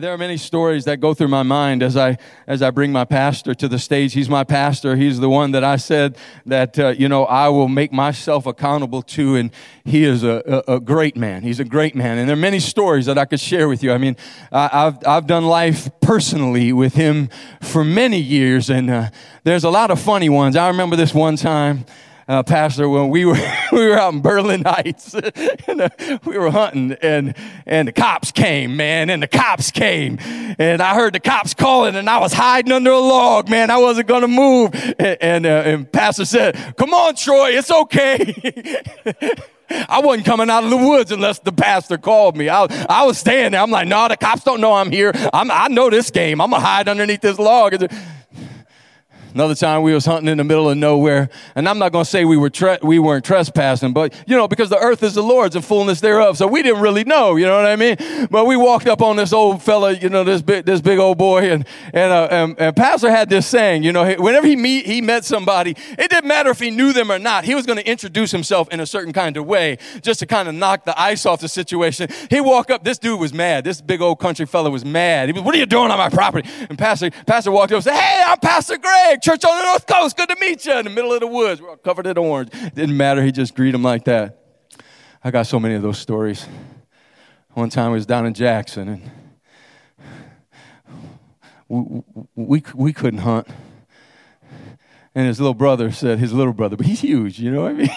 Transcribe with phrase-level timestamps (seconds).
[0.00, 3.04] there are many stories that go through my mind as I as I bring my
[3.04, 4.12] pastor to the stage.
[4.12, 4.94] He's my pastor.
[4.94, 9.02] He's the one that I said that uh, you know I will make myself accountable
[9.02, 9.50] to, and
[9.84, 11.42] he is a, a, a, great man.
[11.42, 13.90] He's a great man, and there are many stories that I could share with you.
[13.92, 14.16] I mean,
[14.52, 17.28] I, have I've done life personally with him
[17.60, 19.10] for many years, and uh,
[19.42, 20.54] there's a lot of funny ones.
[20.54, 21.84] I remember this one time
[22.28, 23.38] uh, pastor when we were
[23.72, 25.14] we were out in Berlin Heights
[25.66, 25.88] and uh,
[26.24, 27.34] we were hunting and
[27.66, 31.96] and the cops came man and the cops came and I heard the cops calling
[31.96, 35.62] and I was hiding under a log man I wasn't gonna move and and, uh,
[35.64, 38.82] and pastor said come on Troy it's okay.
[39.70, 42.48] I wasn't coming out of the woods unless the pastor called me.
[42.48, 43.60] I, I was staying there.
[43.60, 45.12] I'm like, no, the cops don't know I'm here.
[45.30, 46.40] I'm, I know this game.
[46.40, 47.74] I'm going to hide underneath this log.
[49.34, 52.10] Another time we was hunting in the middle of nowhere, and I'm not going to
[52.10, 55.22] say we were tre- we weren't trespassing, but you know because the earth is the
[55.22, 57.96] Lord's and fullness thereof, so we didn't really know, you know what I mean?
[58.30, 61.18] But we walked up on this old fella, you know, this big this big old
[61.18, 64.86] boy, and and, uh, and, and Pastor had this saying, you know, whenever he meet
[64.86, 67.44] he met somebody, it didn't matter if he knew them or not.
[67.44, 70.48] He was going to introduce himself in a certain kind of way, just to kind
[70.48, 72.08] of knock the ice off the situation.
[72.30, 72.82] He walked up.
[72.82, 73.64] This dude was mad.
[73.64, 75.28] This big old country fella was mad.
[75.28, 77.84] He was, "What are you doing on my property?" And Pastor Pastor walked up and
[77.84, 80.16] said, "Hey, I'm Pastor Greg." Church on the North Coast.
[80.16, 80.78] Good to meet you.
[80.78, 81.60] In the middle of the woods.
[81.60, 82.50] We're all covered in orange.
[82.74, 83.22] Didn't matter.
[83.22, 84.38] He just greeted him like that.
[85.22, 86.46] I got so many of those stories.
[87.54, 89.10] One time I was down in Jackson and
[91.68, 92.02] we,
[92.34, 93.48] we, we couldn't hunt.
[95.14, 97.74] And his little brother said, his little brother, but he's huge, you know what I
[97.74, 97.90] mean?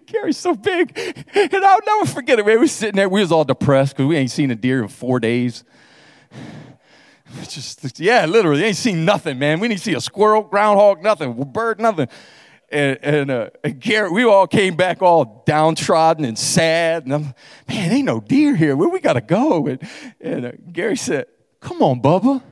[0.06, 0.96] Gary's so big.
[1.34, 2.54] And I'll never forget it, man.
[2.54, 4.88] We were sitting there, we was all depressed because we ain't seen a deer in
[4.88, 5.64] four days.
[7.48, 9.60] Just, yeah, literally, ain't seen nothing, man.
[9.60, 12.08] We didn't see a squirrel, groundhog, nothing, bird, nothing.
[12.70, 17.04] And, and, uh, and Gary, we all came back all downtrodden and sad.
[17.04, 17.34] And I'm,
[17.68, 18.76] man, ain't no deer here.
[18.76, 19.66] Where we got to go?
[19.66, 19.88] And,
[20.20, 21.26] and uh, Gary said,
[21.60, 22.42] come on, Bubba.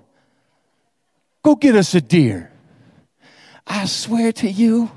[1.42, 2.52] Go get us a deer.
[3.66, 4.90] I swear to you,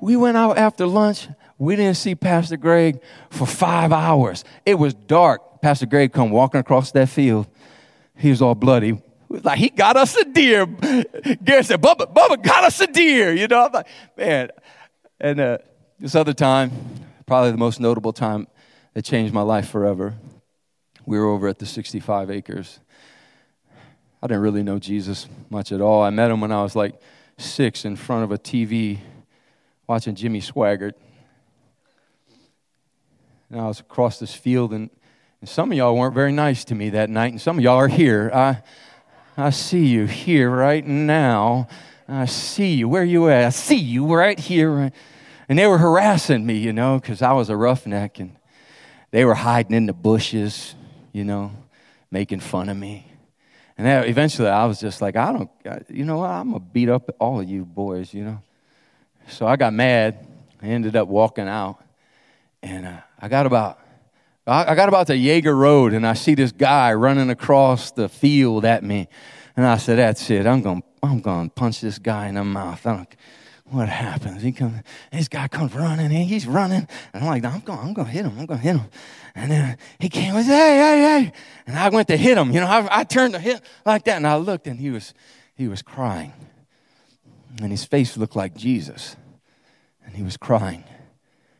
[0.00, 1.28] we went out after lunch.
[1.58, 4.44] We didn't see Pastor Greg for five hours.
[4.64, 5.60] It was dark.
[5.60, 7.48] Pastor Greg come walking across that field
[8.18, 9.00] he was all bloody.
[9.28, 10.66] Like he got us a deer.
[10.66, 13.32] Gary said, Bubba, Bubba got us a deer.
[13.34, 13.86] You know, I'm like,
[14.16, 14.50] man.
[15.20, 15.58] And uh,
[15.98, 16.70] this other time,
[17.26, 18.46] probably the most notable time
[18.94, 20.14] that changed my life forever.
[21.06, 22.80] We were over at the 65 acres.
[24.22, 26.02] I didn't really know Jesus much at all.
[26.02, 27.00] I met him when I was like
[27.36, 28.98] six in front of a TV
[29.86, 30.92] watching Jimmy Swaggart.
[33.50, 34.90] And I was across this field, and
[35.40, 37.76] and some of y'all weren't very nice to me that night, and some of y'all
[37.76, 38.30] are here.
[38.34, 38.62] I,
[39.36, 41.68] I see you here right now.
[42.08, 42.88] I see you.
[42.88, 43.44] Where you at?
[43.44, 44.90] I see you right here.
[45.48, 48.36] And they were harassing me, you know, because I was a roughneck, and
[49.10, 50.74] they were hiding in the bushes,
[51.12, 51.52] you know,
[52.10, 53.06] making fun of me.
[53.76, 55.50] And then eventually I was just like, I don't,
[55.88, 58.42] you know, I'm going to beat up all of you boys, you know.
[59.28, 60.26] So I got mad.
[60.60, 61.78] I ended up walking out.
[62.60, 63.78] And uh, I got about
[64.48, 68.64] I got about the Jaeger Road and I see this guy running across the field
[68.64, 69.08] at me.
[69.56, 70.46] And I said, That's it.
[70.46, 72.84] I'm going to I'm going to punch this guy in the mouth.
[72.86, 73.16] I don't,
[73.66, 74.42] what happens?
[74.42, 74.82] He comes,
[75.12, 76.88] this guy comes running he's running.
[77.12, 78.32] And I'm like, I'm going, I'm going to hit him.
[78.38, 78.86] I'm going to hit him.
[79.34, 81.32] And then he came and said, Hey, hey, hey.
[81.66, 82.50] And I went to hit him.
[82.50, 85.14] You know, I, I turned to hit like that and I looked and he was,
[85.54, 86.32] he was crying.
[87.60, 89.16] And his face looked like Jesus.
[90.04, 90.84] And he was crying.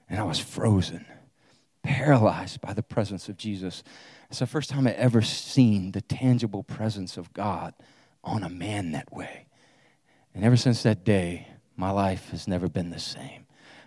[0.09, 1.05] And I was frozen
[1.83, 3.83] paralyzed by the presence of Jesus.
[4.31, 7.75] It's the first time I ever seen the tangible presence of God
[8.23, 9.47] on a man that way.
[10.35, 13.47] And ever since that day, my life has never been the same.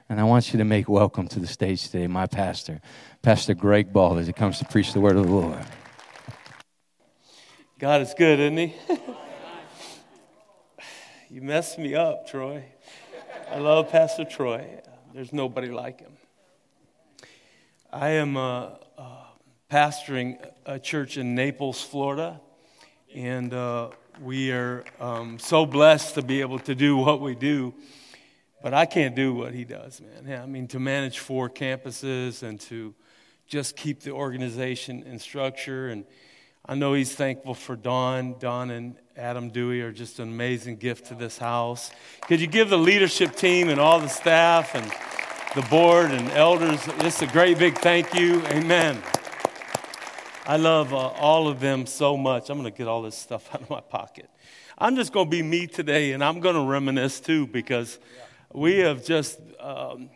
[0.10, 2.82] And I want you to make welcome to the stage today my pastor,
[3.22, 5.64] Pastor Greg Ball, as he comes to preach the word of the Lord.
[7.80, 8.76] God is good, isn't he?
[11.30, 12.64] you messed me up, Troy.
[13.50, 14.82] I love Pastor Troy.
[15.14, 16.11] There's nobody like him.
[17.94, 19.04] I am uh, uh,
[19.70, 22.40] pastoring a church in Naples, Florida,
[23.14, 23.90] and uh,
[24.22, 27.74] we are um, so blessed to be able to do what we do.
[28.64, 30.26] But I can't do what he does, man.
[30.26, 32.96] Yeah, I mean, to manage four campuses and to
[33.46, 35.90] just keep the organization in structure.
[35.90, 36.06] And
[36.66, 38.40] I know he's thankful for Don.
[38.40, 41.92] Don and Adam Dewey are just an amazing gift to this house.
[42.22, 44.90] Could you give the leadership team and all the staff and
[45.54, 46.80] the board and elders.
[47.02, 48.42] Just a great big thank you.
[48.48, 49.02] Amen.
[50.46, 52.50] I love uh, all of them so much.
[52.50, 54.30] I'm going to get all this stuff out of my pocket.
[54.78, 58.00] I'm just going to be me today, and I'm going to reminisce too because
[58.54, 60.10] we have just um,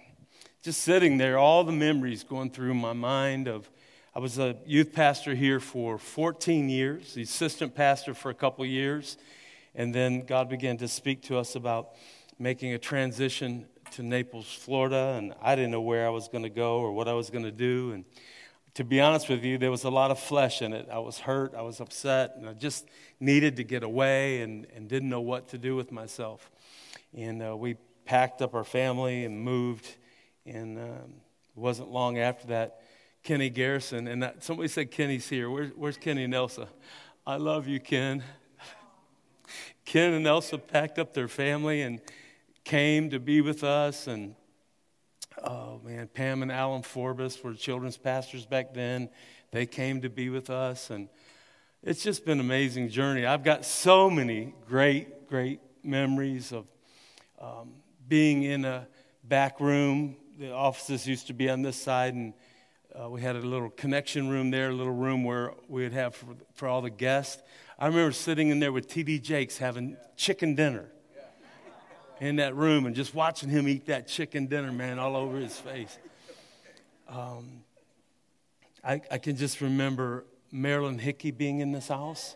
[0.62, 3.70] just sitting there, all the memories going through my mind of
[4.16, 8.66] I was a youth pastor here for 14 years, the assistant pastor for a couple
[8.66, 9.18] years,
[9.76, 11.90] and then God began to speak to us about
[12.40, 13.66] making a transition
[13.96, 17.08] to Naples, Florida, and I didn't know where I was going to go or what
[17.08, 17.94] I was going to do.
[17.94, 18.04] And
[18.74, 20.90] to be honest with you, there was a lot of flesh in it.
[20.92, 22.90] I was hurt, I was upset, and I just
[23.22, 26.52] needed to get away and, and didn't know what to do with myself.
[27.16, 29.88] And uh, we packed up our family and moved,
[30.46, 31.14] and um,
[31.56, 32.82] it wasn't long after that
[33.24, 35.50] Kenny Garrison, and that, somebody said Kenny's here.
[35.50, 36.68] Where's, where's Kenny and Elsa?
[37.26, 38.24] I love you, Ken.
[39.86, 42.02] Ken and Elsa packed up their family and
[42.66, 44.08] came to be with us.
[44.08, 44.36] And
[45.42, 49.10] oh man, Pam and Alan Forbes were children's pastors back then.
[49.52, 51.08] They came to be with us, and
[51.82, 53.26] it's just been an amazing journey.
[53.26, 56.66] I've got so many great, great memories of
[57.40, 57.76] um,
[58.06, 58.88] being in a
[59.24, 60.18] back room.
[60.38, 62.34] The offices used to be on this side, and
[63.00, 66.16] uh, we had a little connection room there, a little room where we would have
[66.16, 67.42] for, for all the guests.
[67.80, 69.20] I remember sitting in there with T.D.
[69.20, 70.90] Jakes having chicken dinner
[72.20, 75.58] in that room and just watching him eat that chicken dinner, man, all over his
[75.58, 75.98] face.
[77.08, 77.64] Um,
[78.84, 82.36] I, I can just remember Marilyn Hickey being in this house.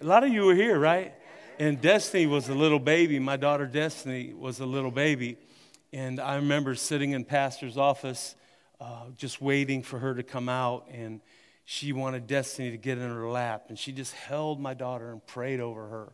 [0.00, 1.14] A lot of you were here, right?
[1.58, 3.18] And Destiny was a little baby.
[3.18, 5.36] My daughter Destiny was a little baby.
[5.92, 8.34] And I remember sitting in Pastor's office
[8.80, 10.88] uh, just waiting for her to come out.
[10.90, 11.20] And
[11.64, 13.66] she wanted Destiny to get in her lap.
[13.68, 16.12] And she just held my daughter and prayed over her.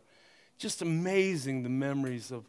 [0.59, 2.43] Just amazing the memories of.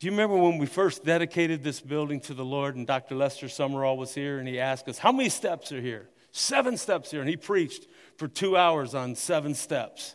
[0.00, 3.14] Do you remember when we first dedicated this building to the Lord and Dr.
[3.14, 6.08] Lester Sumrall was here and he asked us, How many steps are here?
[6.32, 7.20] Seven steps here.
[7.20, 7.86] And he preached
[8.16, 10.14] for two hours on seven steps.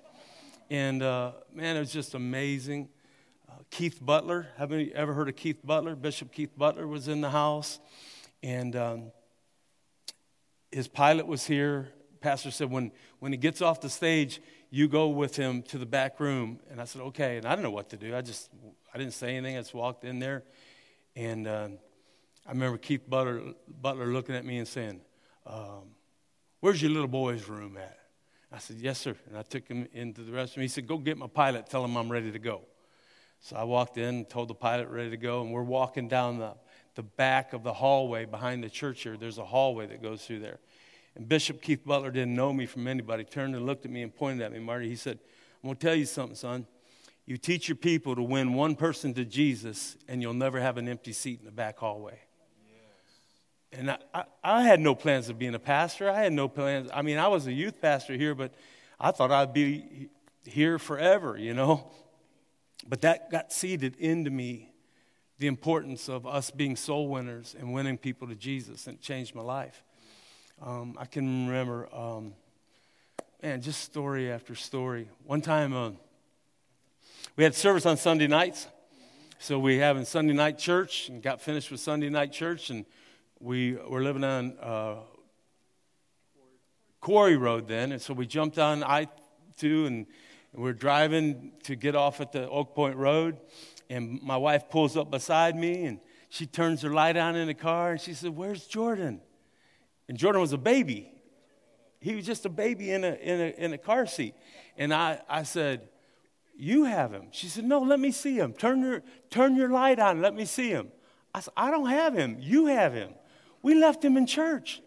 [0.71, 2.89] And uh, man, it was just amazing.
[3.47, 5.95] Uh, Keith Butler, haven't you ever heard of Keith Butler?
[5.95, 7.79] Bishop Keith Butler was in the house.
[8.41, 9.11] And um,
[10.71, 11.89] his pilot was here.
[12.21, 15.85] Pastor said, when, when he gets off the stage, you go with him to the
[15.85, 16.59] back room.
[16.69, 17.37] And I said, okay.
[17.37, 18.15] And I didn't know what to do.
[18.15, 18.49] I just,
[18.93, 19.57] I didn't say anything.
[19.57, 20.43] I just walked in there.
[21.15, 21.69] And uh,
[22.45, 23.41] I remember Keith Butler,
[23.81, 25.01] Butler looking at me and saying,
[25.45, 25.95] um,
[26.59, 27.97] where's your little boy's room at?
[28.51, 29.15] I said, yes, sir.
[29.27, 30.61] And I took him into the restroom.
[30.61, 31.69] He said, go get my pilot.
[31.69, 32.61] Tell him I'm ready to go.
[33.41, 35.41] So I walked in told the pilot ready to go.
[35.41, 36.55] And we're walking down the
[36.95, 39.15] the back of the hallway behind the church here.
[39.15, 40.59] There's a hallway that goes through there.
[41.19, 43.25] And Bishop Keith Butler didn't know me from anybody.
[43.25, 44.87] Turned and looked at me and pointed at me, Marty.
[44.87, 45.19] He said,
[45.61, 46.65] I'm going to tell you something, son.
[47.25, 50.87] You teach your people to win one person to Jesus, and you'll never have an
[50.87, 52.21] empty seat in the back hallway.
[52.71, 53.79] Yes.
[53.79, 56.09] And I, I, I had no plans of being a pastor.
[56.09, 56.89] I had no plans.
[56.93, 58.53] I mean, I was a youth pastor here, but
[58.97, 60.07] I thought I'd be
[60.45, 61.91] here forever, you know.
[62.87, 64.69] But that got seeded into me
[65.37, 69.35] the importance of us being soul winners and winning people to Jesus, and it changed
[69.35, 69.83] my life.
[70.61, 72.33] Um, I can remember, um,
[73.41, 75.07] man, just story after story.
[75.23, 75.91] One time, uh,
[77.37, 78.67] we had service on Sunday nights,
[79.37, 82.85] so we having Sunday night church and got finished with Sunday night church, and
[83.39, 84.95] we were living on uh,
[86.99, 89.07] Quarry Road then, and so we jumped on I
[89.55, 90.07] two and,
[90.51, 93.37] we're driving to get off at the Oak Point Road,
[93.87, 97.53] and my wife pulls up beside me and she turns her light on in the
[97.53, 99.21] car and she said, Where's Jordan?
[100.09, 101.11] And Jordan was a baby.
[102.01, 104.33] He was just a baby in a, in a, in a car seat.
[104.75, 105.87] And I, I said,
[106.57, 107.27] You have him.
[107.31, 108.53] She said, No, let me see him.
[108.53, 110.19] Turn your, turn your light on.
[110.19, 110.91] Let me see him.
[111.33, 112.37] I said, I don't have him.
[112.39, 113.11] You have him.
[113.61, 114.81] We left him in church.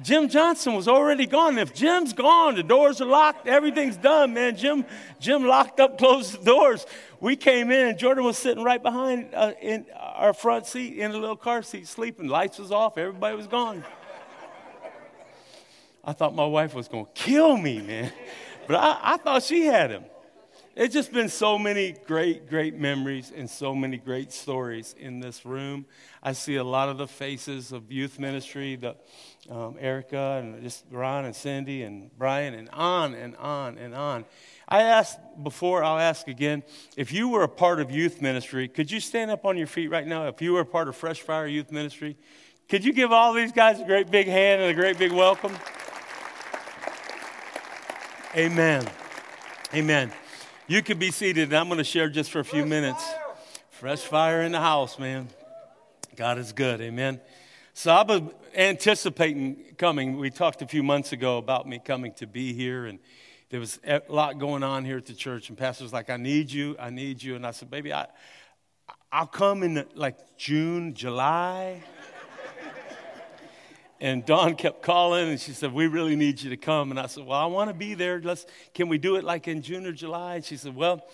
[0.00, 1.58] Jim Johnson was already gone.
[1.58, 4.56] If Jim's gone, the doors are locked, everything's done, man.
[4.56, 4.84] Jim,
[5.20, 6.86] Jim locked up, closed the doors.
[7.22, 11.12] We came in, and Jordan was sitting right behind uh, in our front seat in
[11.12, 12.26] a little car seat, sleeping.
[12.26, 13.84] Lights was off, everybody was gone.
[16.04, 18.10] I thought my wife was going to kill me, man.
[18.66, 20.04] But I, I thought she had him.
[20.74, 25.44] It's just been so many great, great memories and so many great stories in this
[25.44, 25.84] room.
[26.22, 28.96] I see a lot of the faces of youth ministry, the,
[29.50, 34.24] um, Erica and just Ron and Cindy and Brian and on and on and on.
[34.72, 36.62] I asked before, I'll ask again,
[36.96, 39.88] if you were a part of youth ministry, could you stand up on your feet
[39.88, 40.28] right now?
[40.28, 42.16] If you were a part of Fresh Fire Youth Ministry,
[42.70, 45.54] could you give all these guys a great big hand and a great big welcome?
[48.34, 48.88] Amen.
[49.74, 50.10] Amen.
[50.68, 53.04] You can be seated, and I'm going to share just for a few Fresh minutes.
[53.04, 53.36] Fire.
[53.68, 55.28] Fresh fire in the house, man.
[56.16, 56.80] God is good.
[56.80, 57.20] Amen.
[57.74, 60.16] So I've been anticipating coming.
[60.16, 63.00] We talked a few months ago about me coming to be here, and
[63.52, 65.50] there was a lot going on here at the church.
[65.50, 66.74] And Pastor was like, "I need you.
[66.80, 68.06] I need you." And I said, "Baby, I,
[69.12, 71.82] I'll come in like June, July."
[74.00, 77.08] and Dawn kept calling, and she said, "We really need you to come." And I
[77.08, 78.22] said, "Well, I want to be there.
[78.24, 78.46] Let's.
[78.72, 81.06] Can we do it like in June or July?" And she said, "Well,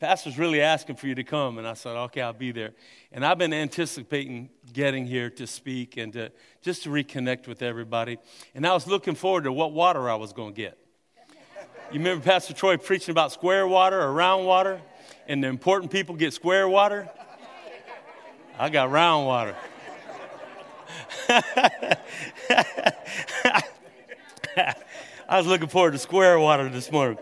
[0.00, 2.72] Pastor's really asking for you to come." And I said, "Okay, I'll be there."
[3.12, 8.16] And I've been anticipating getting here to speak and to just to reconnect with everybody.
[8.54, 10.78] And I was looking forward to what water I was going to get.
[11.92, 14.80] You remember Pastor Troy preaching about square water or round water,
[15.28, 17.08] and the important people get square water.
[18.58, 19.54] I got round water.
[25.28, 27.18] I was looking forward to square water this morning.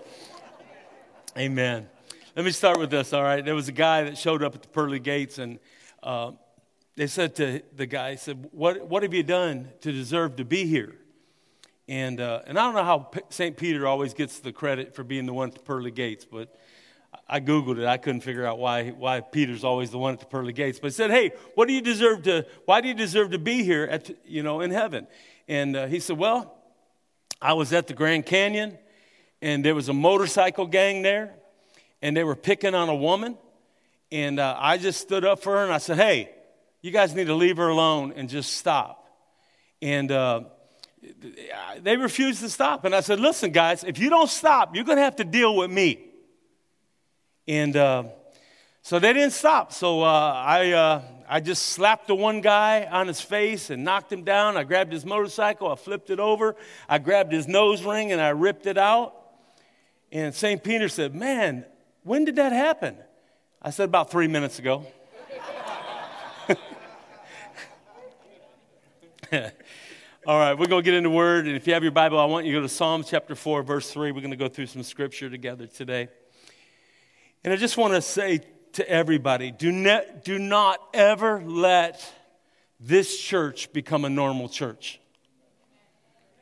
[1.37, 1.89] Amen.
[2.37, 3.45] Let me start with this, all right?
[3.45, 5.59] There was a guy that showed up at the pearly gates, and
[6.03, 6.33] uh,
[6.97, 10.67] they said to the guy, said, what, what have you done to deserve to be
[10.67, 10.97] here?
[11.89, 13.57] And, uh, and I don't know how St.
[13.57, 16.55] Peter always gets the credit for being the one at the pearly gates, but
[17.29, 17.87] I Googled it.
[17.87, 20.79] I couldn't figure out why, why Peter's always the one at the pearly gates.
[20.79, 23.65] But he said, hey, what do you deserve to, why do you deserve to be
[23.65, 25.07] here at, you know, in heaven?
[25.49, 26.57] And uh, he said, well,
[27.41, 28.79] I was at the Grand Canyon
[29.41, 31.35] and there was a motorcycle gang there
[32.01, 33.37] and they were picking on a woman.
[34.11, 36.31] And uh, I just stood up for her and I said, hey,
[36.81, 39.09] you guys need to leave her alone and just stop.
[39.81, 40.43] And uh,
[41.81, 42.85] they refused to stop.
[42.85, 45.57] And I said, listen, guys, if you don't stop, you're going to have to deal
[45.57, 46.01] with me.
[47.49, 48.05] And uh,
[48.83, 49.73] so they didn't stop.
[49.73, 54.13] So uh, I, uh, I just slapped the one guy on his face and knocked
[54.13, 54.57] him down.
[54.57, 56.55] I grabbed his motorcycle, I flipped it over,
[56.89, 59.15] I grabbed his nose ring and I ripped it out.
[60.13, 60.63] And St.
[60.63, 61.65] Peter said, Man,
[62.05, 62.97] when did that happen?
[63.61, 64.87] I said, About three minutes ago.
[70.25, 71.49] All right, we're going to get into word.
[71.49, 73.65] And if you have your Bible, I want you to go to Psalm chapter 4,
[73.65, 74.13] verse 3.
[74.13, 76.11] We're going to go through some scripture together today.
[77.43, 78.39] And I just want to say
[78.75, 82.09] to everybody do, ne- do not ever let
[82.79, 85.01] this church become a normal church.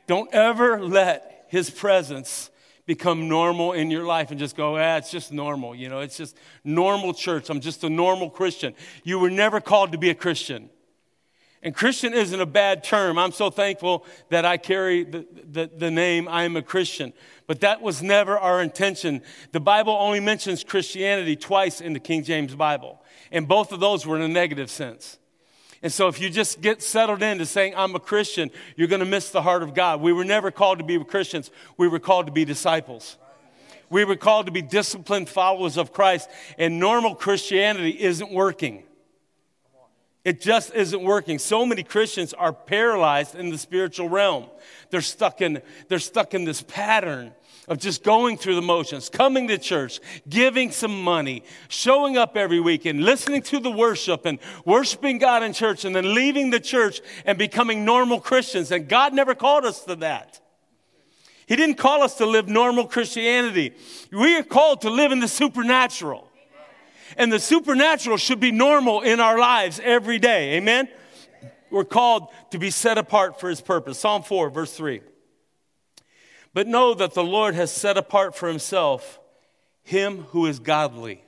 [0.05, 2.51] Don't ever let his presence
[2.85, 5.73] become normal in your life and just go, ah, it's just normal.
[5.73, 7.49] You know, it's just normal church.
[7.49, 8.75] I'm just a normal Christian.
[9.03, 10.69] You were never called to be a Christian.
[11.63, 13.19] And Christian isn't a bad term.
[13.19, 17.13] I'm so thankful that I carry the, the, the, name I am a Christian.
[17.45, 19.21] But that was never our intention.
[19.51, 23.03] The Bible only mentions Christianity twice in the King James Bible.
[23.31, 25.19] And both of those were in a negative sense.
[25.83, 29.05] And so if you just get settled into saying, I'm a Christian, you're going to
[29.05, 30.01] miss the heart of God.
[30.01, 31.51] We were never called to be Christians.
[31.77, 33.17] We were called to be disciples.
[33.89, 36.29] We were called to be disciplined followers of Christ.
[36.57, 38.83] And normal Christianity isn't working.
[40.23, 41.39] It just isn't working.
[41.39, 44.45] So many Christians are paralyzed in the spiritual realm.
[44.91, 47.33] They're stuck in, they're stuck in this pattern
[47.67, 52.59] of just going through the motions, coming to church, giving some money, showing up every
[52.59, 56.59] week and listening to the worship and worshiping God in church and then leaving the
[56.59, 58.71] church and becoming normal Christians.
[58.71, 60.39] And God never called us to that.
[61.47, 63.73] He didn't call us to live normal Christianity.
[64.11, 66.30] We are called to live in the supernatural.
[67.17, 70.57] And the supernatural should be normal in our lives every day.
[70.57, 70.87] Amen?
[71.69, 73.99] We're called to be set apart for his purpose.
[73.99, 75.01] Psalm 4, verse 3.
[76.53, 79.19] But know that the Lord has set apart for himself
[79.83, 81.23] him who is godly.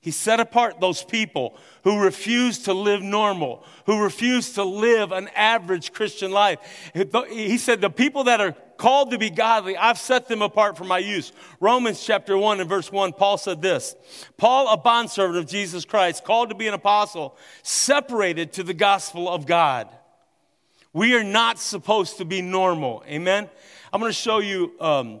[0.00, 5.28] He set apart those people who refuse to live normal, who refuse to live an
[5.34, 6.58] average Christian life.
[7.28, 10.84] He said, The people that are called to be godly, I've set them apart for
[10.84, 11.32] my use.
[11.60, 13.94] Romans chapter 1 and verse 1, Paul said this
[14.36, 19.28] Paul, a bondservant of Jesus Christ, called to be an apostle, separated to the gospel
[19.28, 19.88] of God.
[20.92, 23.04] We are not supposed to be normal.
[23.06, 23.50] Amen?
[23.92, 25.20] I'm going to show you um,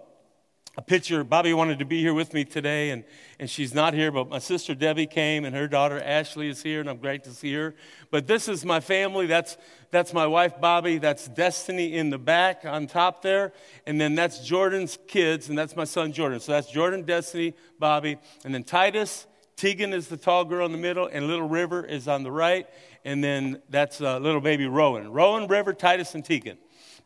[0.76, 1.24] a picture.
[1.24, 3.04] Bobby wanted to be here with me today, and,
[3.38, 6.80] and she's not here, but my sister Debbie came, and her daughter Ashley is here,
[6.80, 7.74] and I'm great to see her.
[8.10, 9.26] But this is my family.
[9.26, 9.56] That's,
[9.90, 10.98] that's my wife Bobby.
[10.98, 13.52] That's Destiny in the back on top there.
[13.86, 16.40] And then that's Jordan's kids, and that's my son Jordan.
[16.40, 18.18] So that's Jordan, Destiny, Bobby.
[18.44, 19.26] And then Titus,
[19.56, 22.66] Tegan is the tall girl in the middle, and Little River is on the right.
[23.04, 25.12] And then that's uh, little baby Rowan.
[25.12, 26.58] Rowan, River, Titus, and Tegan.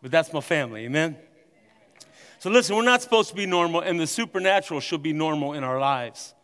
[0.02, 0.86] But that's my family.
[0.86, 1.16] Amen.
[2.38, 5.62] So listen, we're not supposed to be normal, and the supernatural should be normal in
[5.62, 6.34] our lives.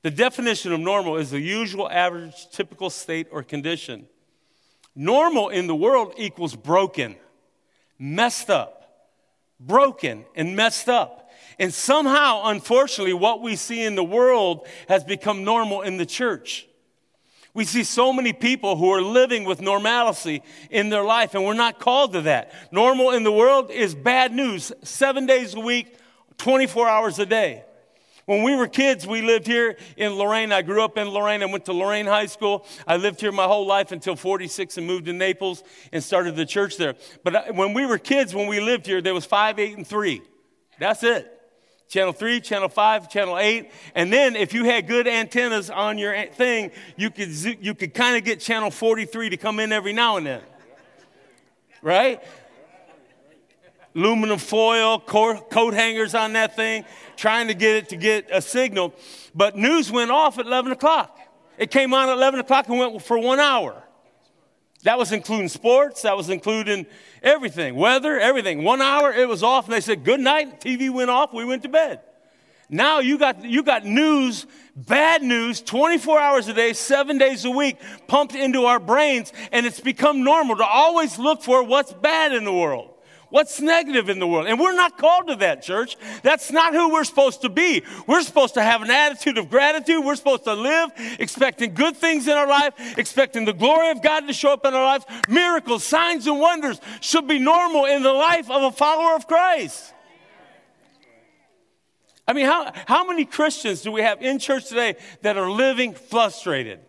[0.00, 4.06] The definition of normal is the usual, average, typical state or condition.
[4.96, 7.16] Normal in the world equals broken,
[7.98, 9.12] messed up,
[9.60, 11.30] broken and messed up.
[11.58, 16.66] And somehow, unfortunately, what we see in the world has become normal in the church.
[17.52, 21.54] We see so many people who are living with normalcy in their life, and we're
[21.54, 22.52] not called to that.
[22.72, 25.96] Normal in the world is bad news, seven days a week,
[26.38, 27.64] 24 hours a day.
[28.26, 30.50] When we were kids, we lived here in Lorain.
[30.50, 31.44] I grew up in Lorain.
[31.44, 32.66] I went to Lorain High School.
[32.84, 36.44] I lived here my whole life until 46 and moved to Naples and started the
[36.44, 36.96] church there.
[37.22, 40.22] But when we were kids, when we lived here, there was 5, 8, and 3.
[40.80, 41.32] That's it.
[41.88, 43.70] Channel 3, Channel 5, Channel 8.
[43.94, 48.16] And then if you had good antennas on your thing, you could, you could kind
[48.16, 50.42] of get Channel 43 to come in every now and then.
[51.80, 52.20] Right?
[53.96, 56.84] Aluminum foil, coat hangers on that thing
[57.16, 58.94] trying to get it to get a signal.
[59.34, 61.18] But news went off at 11 o'clock.
[61.58, 63.82] It came on at 11 o'clock and went for one hour.
[64.82, 66.86] That was including sports, that was including
[67.22, 68.62] everything, weather, everything.
[68.62, 70.60] One hour, it was off, and they said, Good night.
[70.60, 72.00] TV went off, we went to bed.
[72.68, 77.50] Now you got, you got news, bad news, 24 hours a day, seven days a
[77.50, 82.32] week, pumped into our brains, and it's become normal to always look for what's bad
[82.32, 82.95] in the world.
[83.28, 84.46] What's negative in the world?
[84.46, 85.96] And we're not called to that, church.
[86.22, 87.82] That's not who we're supposed to be.
[88.06, 90.04] We're supposed to have an attitude of gratitude.
[90.04, 94.26] We're supposed to live expecting good things in our life, expecting the glory of God
[94.28, 95.04] to show up in our lives.
[95.28, 99.92] Miracles, signs, and wonders should be normal in the life of a follower of Christ.
[102.28, 105.94] I mean, how, how many Christians do we have in church today that are living
[105.94, 106.80] frustrated?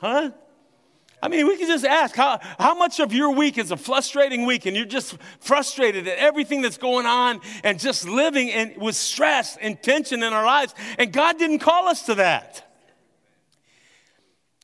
[0.00, 0.30] Huh?
[1.22, 4.44] I mean, we can just ask how, how much of your week is a frustrating
[4.44, 8.96] week and you're just frustrated at everything that's going on and just living in, with
[8.96, 10.74] stress and tension in our lives.
[10.98, 12.62] And God didn't call us to that.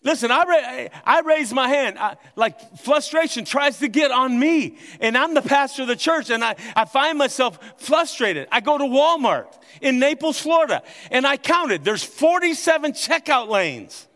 [0.04, 1.96] Listen, I, ra- I raise my hand.
[1.98, 4.78] I, like frustration tries to get on me.
[5.00, 8.48] And I'm the pastor of the church and I, I find myself frustrated.
[8.52, 9.46] I go to Walmart
[9.80, 11.84] in Naples, Florida, and I counted.
[11.84, 14.06] There's 47 checkout lanes.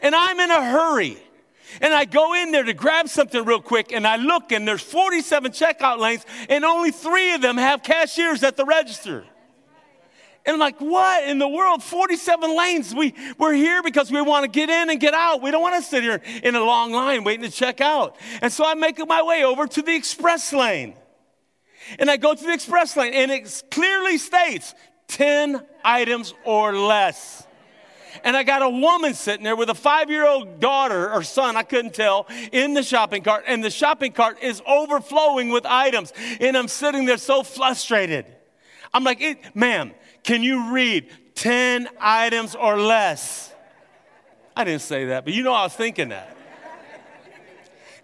[0.00, 1.18] And I'm in a hurry.
[1.80, 4.82] And I go in there to grab something real quick and I look and there's
[4.82, 9.24] 47 checkout lanes and only three of them have cashiers at the register.
[10.46, 11.82] And I'm like, what in the world?
[11.82, 12.94] 47 lanes.
[12.94, 15.42] We, we're here because we want to get in and get out.
[15.42, 18.16] We don't want to sit here in a long line waiting to check out.
[18.40, 20.94] And so I make my way over to the express lane.
[21.98, 24.74] And I go to the express lane and it clearly states
[25.08, 27.45] 10 items or less.
[28.24, 31.56] And I got a woman sitting there with a five year old daughter or son,
[31.56, 33.44] I couldn't tell, in the shopping cart.
[33.46, 36.12] And the shopping cart is overflowing with items.
[36.40, 38.26] And I'm sitting there so frustrated.
[38.92, 43.52] I'm like, ma'am, can you read 10 items or less?
[44.56, 46.35] I didn't say that, but you know I was thinking that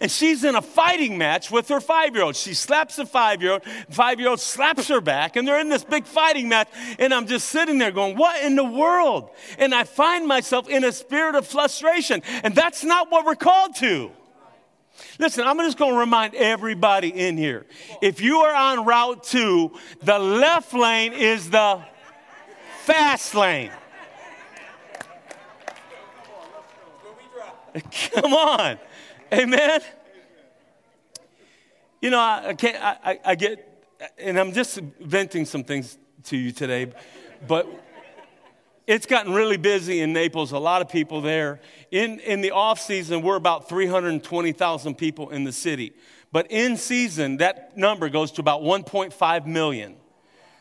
[0.02, 2.34] and she's in a fighting match with her five year old.
[2.34, 5.68] She slaps the five year old, five year old slaps her back, and they're in
[5.68, 6.68] this big fighting match.
[6.98, 9.30] And I'm just sitting there going, What in the world?
[9.58, 12.20] And I find myself in a spirit of frustration.
[12.42, 14.10] And that's not what we're called to.
[15.20, 17.64] Listen, I'm just going to remind everybody in here
[18.02, 19.70] if you are on Route 2,
[20.02, 21.80] the left lane is the
[22.80, 23.70] fast lane.
[28.14, 28.78] Come on.
[29.32, 29.80] Amen.
[32.02, 32.76] You know, I, I can't.
[32.82, 36.92] I, I get, and I'm just venting some things to you today,
[37.48, 37.66] but
[38.86, 40.52] it's gotten really busy in Naples.
[40.52, 41.60] A lot of people there.
[41.90, 45.94] In in the off season, we're about 320,000 people in the city,
[46.30, 49.96] but in season, that number goes to about 1.5 million.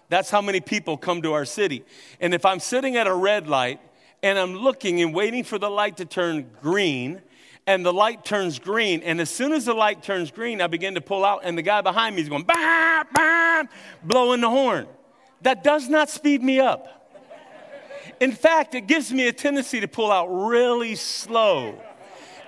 [0.08, 1.84] That's how many people come to our city.
[2.22, 3.82] And if I'm sitting at a red light
[4.24, 7.22] and I'm looking and waiting for the light to turn green
[7.68, 9.02] and the light turns green.
[9.04, 11.62] And as soon as the light turns green, I begin to pull out, and the
[11.62, 13.70] guy behind me is going, bam, bam,
[14.04, 14.88] blowing the horn.
[15.42, 16.88] That does not speed me up.
[18.20, 21.82] In fact, it gives me a tendency to pull out really slow.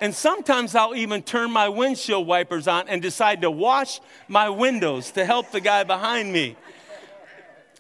[0.02, 5.12] And sometimes I'll even turn my windshield wipers on and decide to wash my windows
[5.12, 6.58] to help the guy behind me.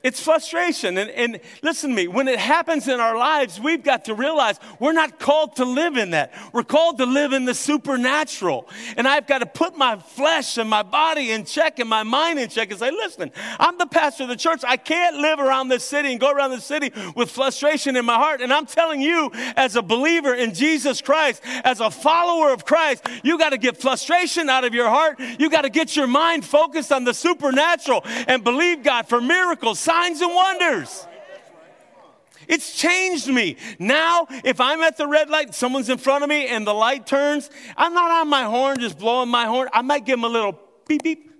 [0.03, 0.97] It's frustration.
[0.97, 4.59] And, and listen to me, when it happens in our lives, we've got to realize
[4.77, 6.33] we're not called to live in that.
[6.51, 8.67] We're called to live in the supernatural.
[8.97, 12.37] And I've got to put my flesh and my body in check and my mind
[12.37, 14.61] in check and say, listen, I'm the pastor of the church.
[14.67, 18.15] I can't live around this city and go around the city with frustration in my
[18.15, 18.41] heart.
[18.41, 23.07] And I'm telling you, as a believer in Jesus Christ, as a follower of Christ,
[23.23, 25.17] you got to get frustration out of your heart.
[25.39, 29.79] You got to get your mind focused on the supernatural and believe God for miracles
[29.93, 31.07] signs and wonders.
[32.47, 33.57] It's changed me.
[33.79, 37.07] Now, if I'm at the red light, someone's in front of me and the light
[37.07, 39.69] turns, I'm not on my horn just blowing my horn.
[39.71, 41.31] I might give them a little beep beep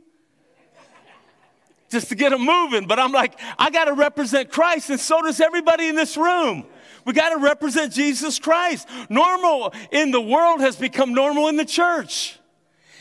[1.89, 2.88] just to get them moving.
[2.88, 6.66] But I'm like, I got to represent Christ, and so does everybody in this room.
[7.06, 8.88] We got to represent Jesus Christ.
[9.10, 12.39] Normal in the world has become normal in the church.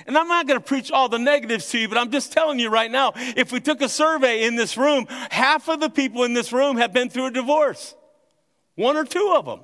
[0.07, 2.59] And I'm not going to preach all the negatives to you, but I'm just telling
[2.59, 6.25] you right now if we took a survey in this room, half of the people
[6.25, 7.95] in this room have been through a divorce.
[8.75, 9.61] One or two of them.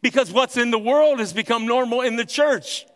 [0.00, 2.86] Because what's in the world has become normal in the church.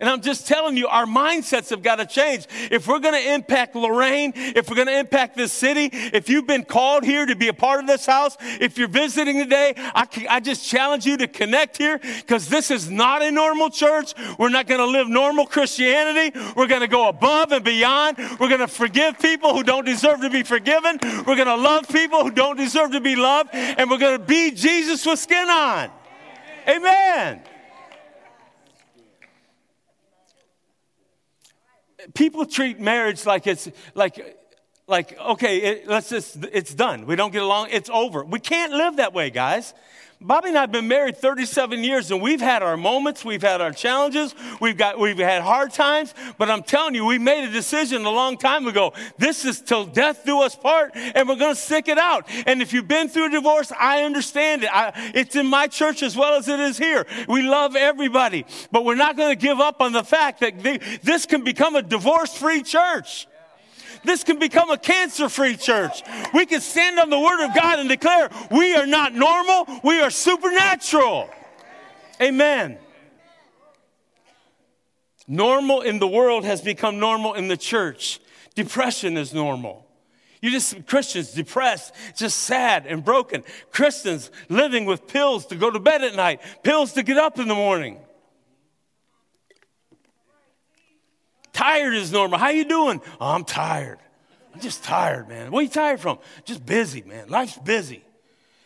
[0.00, 2.46] And I'm just telling you, our mindsets have got to change.
[2.70, 6.46] If we're going to impact Lorain, if we're going to impact this city, if you've
[6.46, 10.06] been called here to be a part of this house, if you're visiting today, I,
[10.28, 14.14] I just challenge you to connect here because this is not a normal church.
[14.38, 16.38] We're not going to live normal Christianity.
[16.56, 18.18] We're going to go above and beyond.
[18.38, 20.98] We're going to forgive people who don't deserve to be forgiven.
[21.26, 23.50] We're going to love people who don't deserve to be loved.
[23.52, 25.90] And we're going to be Jesus with skin on.
[26.68, 27.42] Amen.
[32.14, 34.36] People treat marriage like it's like
[34.86, 37.06] like okay it, let's just it's done.
[37.06, 37.68] We don't get along.
[37.70, 38.24] It's over.
[38.24, 39.74] We can't live that way guys
[40.20, 43.60] Bobby and I have been married 37 years and we've had our moments, we've had
[43.60, 47.52] our challenges, we've got we've had hard times, but I'm telling you, we made a
[47.52, 48.94] decision a long time ago.
[49.16, 52.28] This is till death do us part, and we're gonna stick it out.
[52.46, 54.70] And if you've been through divorce, I understand it.
[54.72, 57.06] I, it's in my church as well as it is here.
[57.28, 61.26] We love everybody, but we're not gonna give up on the fact that they, this
[61.26, 63.28] can become a divorce-free church.
[64.04, 66.02] This can become a cancer free church.
[66.34, 70.00] We can stand on the word of God and declare we are not normal, we
[70.00, 71.30] are supernatural.
[72.20, 72.78] Amen.
[75.26, 78.18] Normal in the world has become normal in the church.
[78.54, 79.86] Depression is normal.
[80.40, 83.42] You just Christians depressed, just sad and broken.
[83.70, 87.48] Christians living with pills to go to bed at night, pills to get up in
[87.48, 87.98] the morning.
[91.58, 92.38] Tired is normal.
[92.38, 93.00] How you doing?
[93.20, 93.98] Oh, I'm tired.
[94.54, 95.50] I'm just tired, man.
[95.50, 96.20] What are you tired from?
[96.44, 97.28] Just busy, man.
[97.28, 98.04] Life's busy.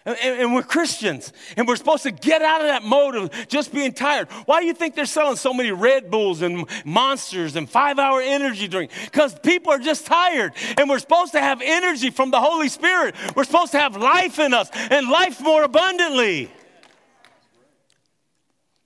[0.05, 3.73] And, and, we're Christians, and we're supposed to get out of that mode of just
[3.73, 4.29] being tired.
[4.45, 8.21] Why do you think they're selling so many Red Bulls and monsters and five hour
[8.21, 8.91] energy drink?
[9.07, 13.15] Because people are just tired, and we're supposed to have energy from the Holy Spirit.
[13.35, 16.51] We're supposed to have life in us and life more abundantly.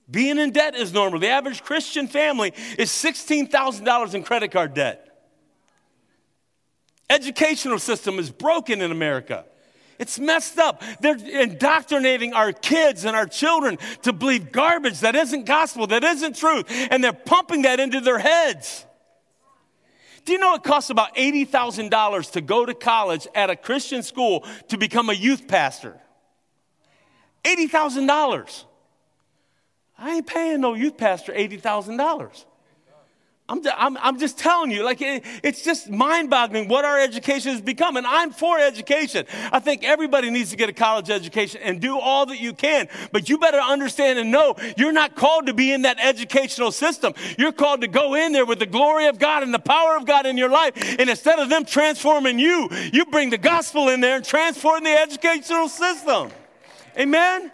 [0.09, 1.19] Being in debt is normal.
[1.19, 5.03] The average Christian family is $16,000 in credit card debt.
[7.09, 9.45] Educational system is broken in America.
[9.99, 10.83] It's messed up.
[11.01, 16.35] They're indoctrinating our kids and our children to believe garbage that isn't gospel, that isn't
[16.35, 18.85] truth, and they're pumping that into their heads.
[20.23, 24.45] Do you know it costs about $80,000 to go to college at a Christian school
[24.67, 25.99] to become a youth pastor?
[27.43, 28.65] $80,000.
[29.97, 32.45] I ain't paying no youth pastor $80,000.
[33.49, 37.53] I'm, I'm, I'm, just telling you, like, it, it's just mind boggling what our education
[37.53, 37.95] has become.
[37.95, 39.25] And I'm for education.
[39.53, 42.89] I think everybody needs to get a college education and do all that you can.
[43.13, 47.13] But you better understand and know you're not called to be in that educational system.
[47.37, 50.05] You're called to go in there with the glory of God and the power of
[50.05, 50.73] God in your life.
[50.99, 54.91] And instead of them transforming you, you bring the gospel in there and transform the
[54.91, 56.31] educational system.
[56.99, 57.51] Amen?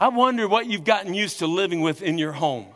[0.00, 2.66] I wonder what you've gotten used to living with in your home.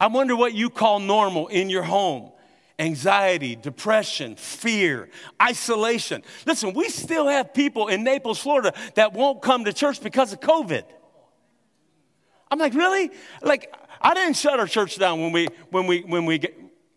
[0.00, 2.32] I wonder what you call normal in your home
[2.80, 6.22] anxiety, depression, fear, isolation.
[6.46, 10.40] Listen, we still have people in Naples, Florida that won't come to church because of
[10.40, 10.84] COVID.
[12.50, 13.10] I'm like, really?
[13.42, 16.40] Like, I didn't shut our church down when we when we when we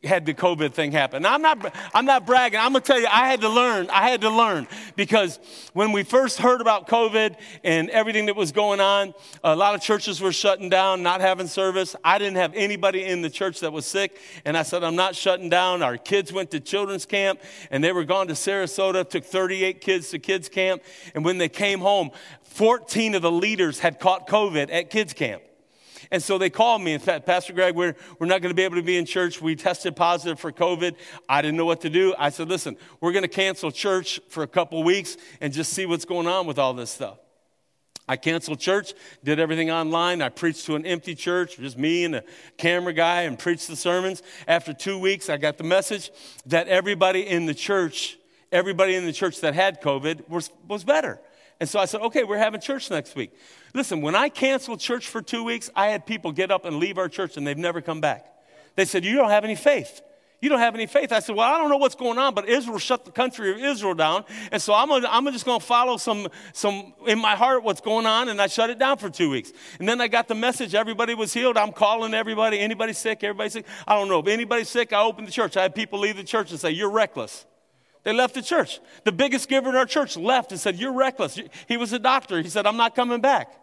[0.04, 1.24] had the COVID thing happen.
[1.24, 2.60] Now, I'm not, I'm not bragging.
[2.60, 3.90] I'm going to tell you, I had to learn.
[3.90, 5.40] I had to learn because
[5.74, 9.14] when we first heard about COVID and everything that was going on,
[9.44, 11.96] a lot of churches were shutting down, not having service.
[12.04, 14.20] I didn't have anybody in the church that was sick.
[14.46, 15.82] And I said, I'm not shutting down.
[15.82, 17.40] Our kids went to children's camp
[17.72, 20.84] and they were gone to Sarasota, took 38 kids to kids camp.
[21.16, 22.12] And when they came home,
[22.44, 25.44] 14 of the leaders had caught COVID at kids camp.
[26.14, 28.62] And so they called me and said, Pastor Greg, we're, we're not going to be
[28.62, 29.42] able to be in church.
[29.42, 30.96] We tested positive for COVID.
[31.28, 32.14] I didn't know what to do.
[32.20, 35.88] I said, listen, we're going to cancel church for a couple weeks and just see
[35.88, 37.18] what's going on with all this stuff.
[38.08, 40.22] I canceled church, did everything online.
[40.22, 42.24] I preached to an empty church, just me and a
[42.58, 44.22] camera guy, and preached the sermons.
[44.48, 46.12] After two weeks, I got the message
[46.46, 48.20] that everybody in the church,
[48.52, 51.20] everybody in the church that had COVID was, was better.
[51.60, 53.32] And so I said, okay, we're having church next week.
[53.74, 56.98] Listen, when I canceled church for two weeks, I had people get up and leave
[56.98, 58.28] our church and they've never come back.
[58.76, 60.02] They said, You don't have any faith.
[60.42, 61.14] You don't have any faith.
[61.14, 63.58] I said, Well, I don't know what's going on, but Israel shut the country of
[63.60, 64.26] Israel down.
[64.52, 67.82] And so I'm, gonna, I'm just going to follow some, some in my heart what's
[67.82, 68.30] going on.
[68.30, 69.54] And I shut it down for two weeks.
[69.80, 71.58] And then I got the message everybody was healed.
[71.58, 72.60] I'm calling everybody.
[72.60, 73.24] Anybody sick?
[73.24, 73.66] Everybody sick?
[73.88, 74.20] I don't know.
[74.20, 75.56] If anybody's sick, I opened the church.
[75.58, 77.46] I had people leave the church and say, You're reckless.
[78.04, 78.82] They left the church.
[79.06, 81.40] The biggest giver in our church left and said, You're reckless.
[81.68, 82.42] He was a doctor.
[82.42, 83.63] He said, I'm not coming back.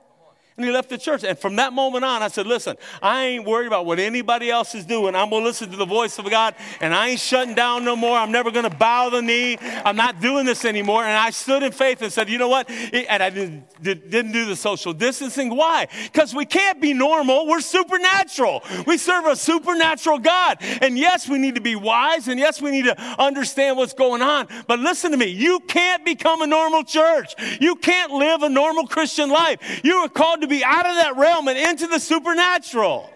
[0.61, 1.25] And he left the church.
[1.25, 4.75] And from that moment on, I said, listen, I ain't worried about what anybody else
[4.75, 5.15] is doing.
[5.15, 7.97] I'm going to listen to the voice of God, and I ain't shutting down no
[7.97, 8.19] more.
[8.19, 9.57] I'm never going to bow the knee.
[9.59, 11.03] I'm not doing this anymore.
[11.03, 12.69] And I stood in faith and said, you know what?
[12.69, 15.49] And I didn't, didn't do the social distancing.
[15.57, 15.89] Why?
[16.05, 17.47] Because we can't be normal.
[17.47, 18.63] We're supernatural.
[18.87, 20.59] We serve a supernatural God.
[20.61, 24.21] And yes, we need to be wise, and yes, we need to understand what's going
[24.21, 24.47] on.
[24.67, 25.29] But listen to me.
[25.29, 27.35] You can't become a normal church.
[27.63, 29.81] You can't live a normal Christian life.
[29.83, 33.11] You are called to be out of that realm and into the supernatural.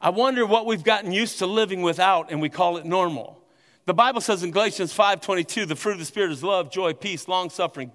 [0.00, 3.42] I wonder what we've gotten used to living without and we call it normal.
[3.86, 7.28] The Bible says in Galatians 5:22, the fruit of the spirit is love, joy, peace,
[7.28, 7.92] long-suffering,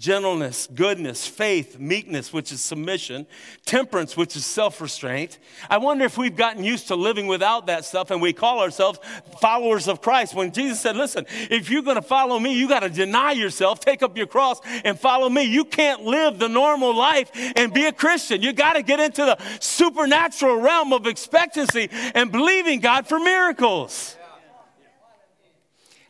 [0.00, 3.26] gentleness, goodness, faith, meekness, which is submission,
[3.66, 5.38] temperance, which is self restraint.
[5.68, 8.98] I wonder if we've gotten used to living without that stuff and we call ourselves
[9.40, 10.34] followers of Christ.
[10.34, 13.80] When Jesus said, Listen, if you're going to follow me, you got to deny yourself,
[13.80, 15.42] take up your cross, and follow me.
[15.42, 18.40] You can't live the normal life and be a Christian.
[18.40, 24.16] You got to get into the supernatural realm of expectancy and believing God for miracles.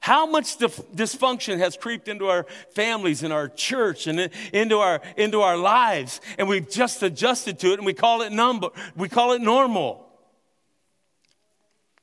[0.01, 5.43] How much dysfunction has creeped into our families and our church and into our, into
[5.43, 9.33] our lives, and we've just adjusted to it and we call it number, we call
[9.33, 10.07] it normal.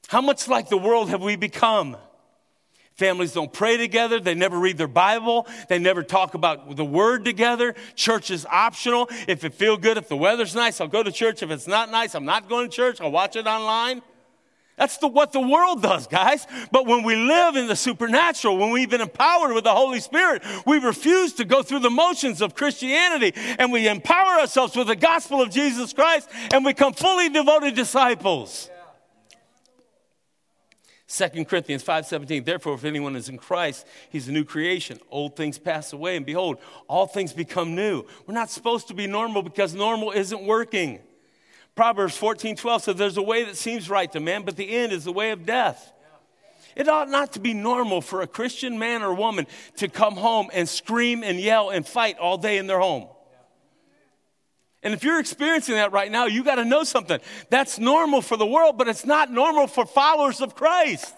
[0.08, 1.98] How much like the world have we become?
[2.98, 4.20] Families don't pray together.
[4.20, 5.46] They never read their Bible.
[5.70, 7.76] They never talk about the word together.
[7.96, 9.08] Church is optional.
[9.28, 11.44] If it feel good, if the weather's nice, I'll go to church.
[11.44, 13.00] If it's not nice, I'm not going to church.
[13.00, 14.02] I'll watch it online.
[14.78, 16.46] That's the, what the world does, guys.
[16.72, 20.44] But when we live in the supernatural, when we've been empowered with the Holy Spirit,
[20.68, 24.96] we refuse to go through the motions of Christianity and we empower ourselves with the
[24.96, 28.70] gospel of Jesus Christ and become fully devoted disciples.
[31.10, 35.58] 2 Corinthians 5:17 Therefore if anyone is in Christ he's a new creation old things
[35.58, 36.58] pass away and behold
[36.90, 41.00] all things become new we're not supposed to be normal because normal isn't working
[41.78, 44.92] Proverbs 14 12 says, There's a way that seems right to man, but the end
[44.92, 45.94] is the way of death.
[46.76, 49.46] It ought not to be normal for a Christian man or woman
[49.78, 53.08] to come home and scream and yell and fight all day in their home.
[54.82, 57.20] And if you're experiencing that right now, you got to know something.
[57.50, 61.16] That's normal for the world, but it's not normal for followers of Christ.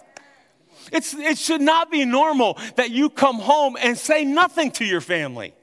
[0.92, 5.02] It's, it should not be normal that you come home and say nothing to your
[5.02, 5.54] family.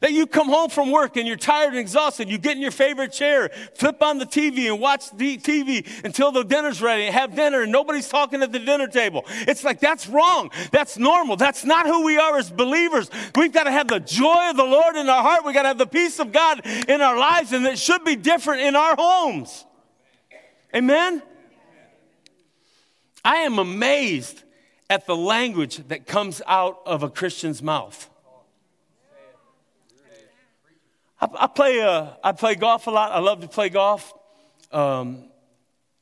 [0.00, 2.28] That you come home from work and you're tired and exhausted.
[2.28, 6.32] You get in your favorite chair, flip on the TV and watch the TV until
[6.32, 9.24] the dinner's ready and have dinner and nobody's talking at the dinner table.
[9.48, 10.50] It's like that's wrong.
[10.70, 11.36] That's normal.
[11.36, 13.10] That's not who we are as believers.
[13.34, 15.44] We've got to have the joy of the Lord in our heart.
[15.44, 18.16] We've got to have the peace of God in our lives and it should be
[18.16, 19.64] different in our homes.
[20.74, 21.22] Amen?
[23.24, 24.42] I am amazed
[24.90, 28.09] at the language that comes out of a Christian's mouth.
[31.20, 33.12] I, I play, uh, I play golf a lot.
[33.12, 34.12] I love to play golf.
[34.72, 35.24] Um,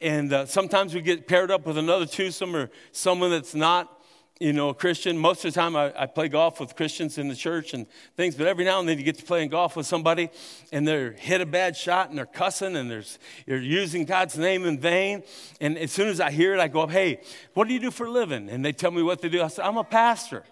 [0.00, 3.92] and uh, sometimes we get paired up with another twosome or someone that's not,
[4.38, 5.18] you know, a Christian.
[5.18, 8.36] Most of the time I, I, play golf with Christians in the church and things,
[8.36, 10.30] but every now and then you get to playing golf with somebody
[10.70, 14.66] and they're hit a bad shot and they're cussing and there's, you're using God's name
[14.66, 15.24] in vain.
[15.60, 17.20] And as soon as I hear it, I go up, hey,
[17.54, 18.48] what do you do for a living?
[18.48, 19.42] And they tell me what they do.
[19.42, 20.44] I said, I'm a pastor.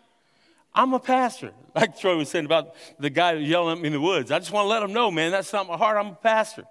[0.77, 1.53] I'm a pastor.
[1.77, 4.31] Like Troy was saying about the guy yelling at me in the woods.
[4.31, 5.99] I just want to let him know, man, that's not my heart.
[5.99, 6.65] I'm a pastor.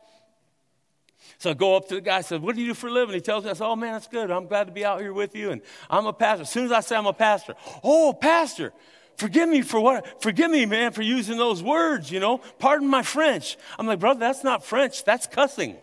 [1.37, 2.91] So I go up to the guy and said, What do you do for a
[2.91, 3.13] living?
[3.13, 4.31] He tells me, I said, Oh man, that's good.
[4.31, 5.51] I'm glad to be out here with you.
[5.51, 6.41] And I'm a pastor.
[6.41, 8.73] As soon as I say I'm a pastor, oh, pastor,
[9.15, 12.39] forgive me for what forgive me, man, for using those words, you know.
[12.57, 13.57] Pardon my French.
[13.77, 15.77] I'm like, brother, that's not French, that's cussing.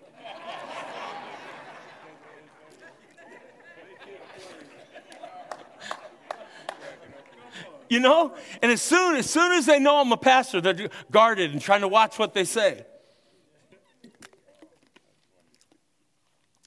[7.93, 8.35] You know?
[8.63, 11.83] And as soon, as soon as they know I'm a pastor, they're guarded and trying
[11.83, 12.87] to watch what they say.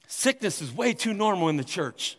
[0.06, 2.16] Sickness is way too normal in the church.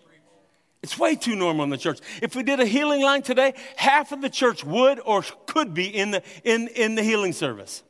[0.83, 1.99] It's way too normal in the church.
[2.21, 5.87] If we did a healing line today, half of the church would or could be
[5.87, 7.83] in the, in, in the healing service.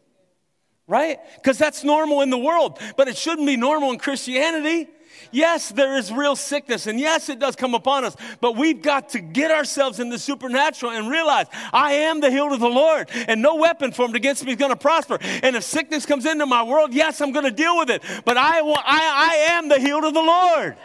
[0.87, 1.17] Right?
[1.35, 4.87] Because that's normal in the world, but it shouldn't be normal in Christianity.
[5.31, 9.09] Yes, there is real sickness, and yes, it does come upon us, but we've got
[9.09, 13.09] to get ourselves in the supernatural and realize I am the healed of the Lord,
[13.27, 15.17] and no weapon formed against me is going to prosper.
[15.21, 18.37] And if sickness comes into my world, yes, I'm going to deal with it, but
[18.37, 20.77] I, I, I am the healed of the Lord.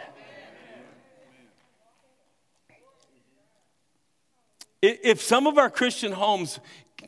[4.81, 6.59] If some of our Christian homes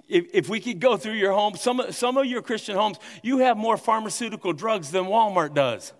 [0.08, 3.40] if, if, we could go through your home, some, some of your Christian homes, you
[3.40, 5.94] have more pharmaceutical drugs than Walmart does.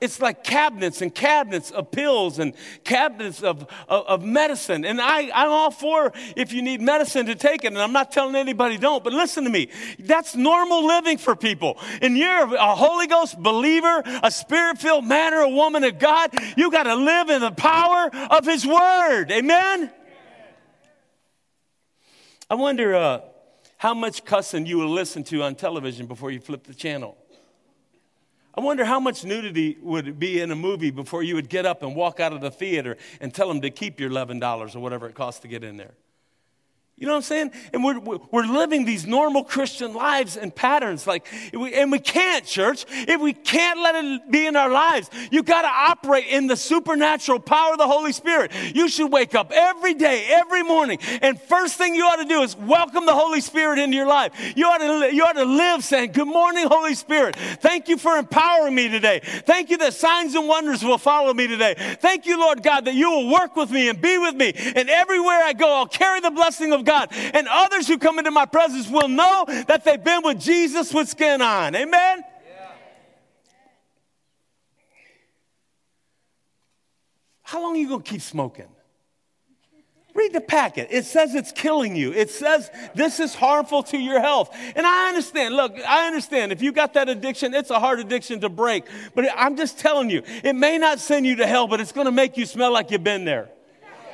[0.00, 4.84] It's like cabinets and cabinets of pills and cabinets of, of, of, medicine.
[4.84, 8.10] And I, I'm all for if you need medicine to take it, and I'm not
[8.12, 9.68] telling anybody don't, but listen to me.
[9.98, 11.78] That's normal living for people.
[12.00, 16.30] And you're a Holy Ghost believer, a spirit filled man or a woman of God.
[16.56, 19.30] You got to live in the power of His Word.
[19.30, 19.90] Amen?
[22.48, 23.20] I wonder uh,
[23.76, 27.16] how much cussing you will listen to on television before you flip the channel.
[28.60, 31.82] I wonder how much nudity would be in a movie before you would get up
[31.82, 35.06] and walk out of the theater and tell them to keep your $11 or whatever
[35.06, 35.94] it costs to get in there.
[37.00, 37.52] You know what I'm saying?
[37.72, 41.06] And we're, we're living these normal Christian lives and patterns.
[41.06, 42.84] Like, and we can't, church.
[42.90, 46.56] If we can't let it be in our lives, you got to operate in the
[46.56, 48.52] supernatural power of the Holy Spirit.
[48.74, 52.42] You should wake up every day, every morning, and first thing you ought to do
[52.42, 54.32] is welcome the Holy Spirit into your life.
[54.54, 57.34] You ought to, you ought to live saying, Good morning, Holy Spirit.
[57.34, 59.22] Thank you for empowering me today.
[59.24, 61.76] Thank you that signs and wonders will follow me today.
[61.78, 64.52] Thank you, Lord God, that you will work with me and be with me.
[64.54, 67.10] And everywhere I go, I'll carry the blessing of God God.
[67.12, 71.08] And others who come into my presence will know that they've been with Jesus with
[71.08, 71.76] skin on.
[71.76, 72.24] Amen?
[77.42, 78.68] How long are you going to keep smoking?
[80.14, 80.88] Read the packet.
[80.90, 82.12] It says it's killing you.
[82.12, 84.54] It says this is harmful to your health.
[84.74, 85.54] And I understand.
[85.54, 86.50] Look, I understand.
[86.50, 88.84] If you got that addiction, it's a hard addiction to break.
[89.14, 92.06] But I'm just telling you, it may not send you to hell, but it's going
[92.06, 93.50] to make you smell like you've been there.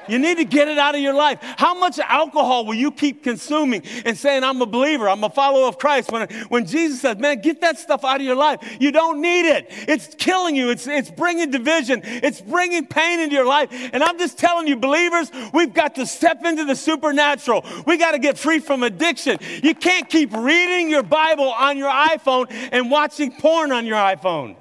[0.09, 1.39] You need to get it out of your life.
[1.41, 5.69] How much alcohol will you keep consuming and saying, I'm a believer, I'm a follower
[5.69, 6.13] of Christ?
[6.13, 8.61] When, when Jesus says, man, get that stuff out of your life.
[8.81, 9.67] You don't need it.
[9.71, 10.71] It's killing you.
[10.71, 12.01] It's, it's bringing division.
[12.05, 13.69] It's bringing pain into your life.
[13.93, 17.65] And I'm just telling you, believers, we've got to step into the supernatural.
[17.87, 19.39] We got to get free from addiction.
[19.63, 24.57] You can't keep reading your Bible on your iPhone and watching porn on your iPhone.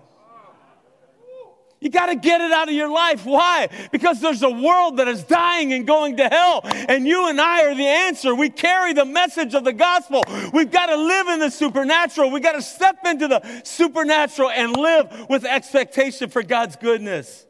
[1.85, 3.27] You got to get it out of your life.
[3.27, 3.69] Why?
[3.91, 6.61] Because there's a world that is dying and going to hell.
[6.63, 8.33] And you and I are the answer.
[8.33, 10.23] We carry the message of the gospel.
[10.51, 12.31] We've got to live in the supernatural.
[12.31, 17.45] We've got to step into the supernatural and live with expectation for God's goodness.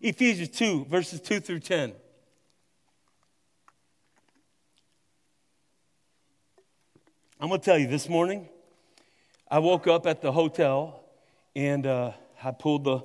[0.00, 1.92] Ephesians 2, verses 2 through 10.
[7.38, 8.48] I'm going to tell you this morning,
[9.50, 11.04] I woke up at the hotel
[11.54, 11.86] and.
[11.86, 12.12] Uh,
[12.44, 13.00] I pulled the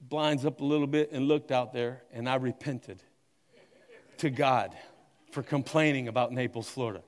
[0.00, 3.02] blinds up a little bit and looked out there, and I repented
[4.18, 4.76] to God
[5.32, 7.02] for complaining about Naples, Florida.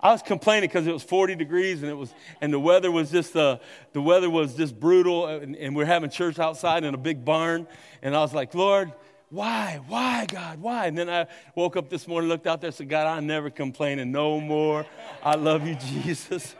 [0.00, 3.12] I was complaining because it was 40 degrees and it was and the weather was
[3.12, 3.58] just uh,
[3.92, 7.68] the weather was just brutal and, and we're having church outside in a big barn
[8.02, 8.92] and I was like, Lord,
[9.30, 10.86] why, why, God, why?
[10.86, 14.10] And then I woke up this morning, looked out there, said, God, I'm never complaining
[14.10, 14.84] no more.
[15.22, 16.56] I love you, Jesus.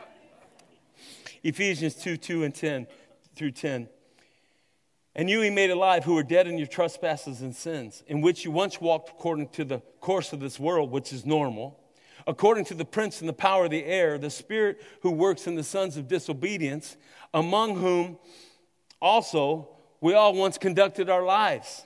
[1.43, 2.87] Ephesians 2, 2 and 10
[3.35, 3.87] through 10.
[5.15, 8.45] And you he made alive who were dead in your trespasses and sins, in which
[8.45, 11.79] you once walked according to the course of this world, which is normal,
[12.25, 15.55] according to the prince and the power of the air, the spirit who works in
[15.55, 16.97] the sons of disobedience,
[17.33, 18.17] among whom
[18.99, 19.69] also
[20.01, 21.85] we all once conducted our lives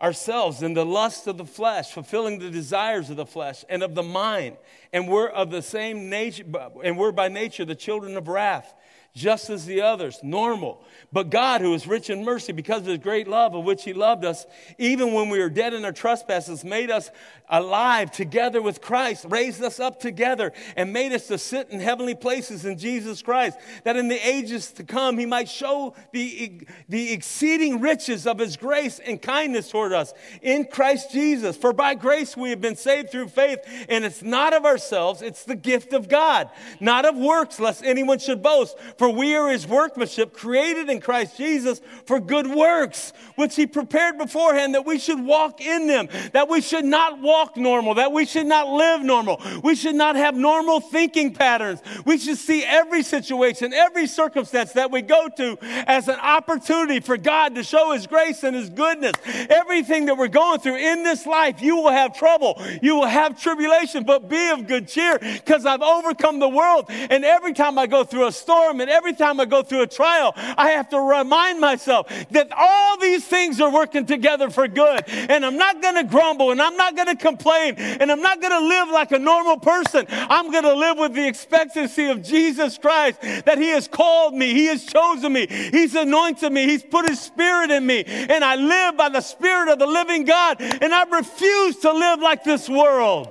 [0.00, 3.94] ourselves in the lust of the flesh, fulfilling the desires of the flesh and of
[3.94, 4.56] the mind,
[4.92, 6.44] and we're of the same nature,
[6.84, 8.74] and we're by nature the children of wrath
[9.16, 10.84] just as the others, normal.
[11.10, 13.94] But God, who is rich in mercy, because of his great love of which he
[13.94, 14.44] loved us,
[14.76, 17.10] even when we were dead in our trespasses, made us
[17.48, 22.14] alive together with Christ, raised us up together, and made us to sit in heavenly
[22.14, 27.12] places in Jesus Christ, that in the ages to come he might show the, the
[27.12, 31.56] exceeding riches of his grace and kindness toward us in Christ Jesus.
[31.56, 35.44] For by grace we have been saved through faith, and it's not of ourselves, it's
[35.44, 36.50] the gift of God,
[36.80, 38.76] not of works, lest anyone should boast.
[38.98, 44.18] For we are his workmanship, created in Christ Jesus for good works, which he prepared
[44.18, 48.24] beforehand that we should walk in them, that we should not walk normal, that we
[48.24, 49.40] should not live normal.
[49.62, 51.80] We should not have normal thinking patterns.
[52.04, 57.16] We should see every situation, every circumstance that we go to as an opportunity for
[57.16, 59.14] God to show His grace and His goodness.
[59.50, 63.40] Everything that we're going through in this life, you will have trouble, you will have
[63.40, 66.86] tribulation, but be of good cheer because I've overcome the world.
[66.88, 69.86] And every time I go through a storm and every time I go through a
[69.86, 75.04] trial, I have to remind myself that all these things are working together for good.
[75.06, 77.74] And I'm not going to grumble and I'm not going to complain.
[77.76, 80.06] And I'm not going to live like a normal person.
[80.08, 84.52] I'm going to live with the expectancy of Jesus Christ that He has called me,
[84.52, 88.04] He has chosen me, He's anointed me, He's put His Spirit in me.
[88.06, 90.60] And I live by the Spirit of the living God.
[90.60, 93.28] And I refuse to live like this world.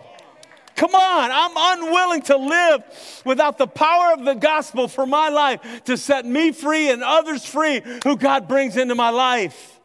[0.75, 5.83] Come on, I'm unwilling to live without the power of the gospel for my life
[5.85, 9.79] to set me free and others free who God brings into my life.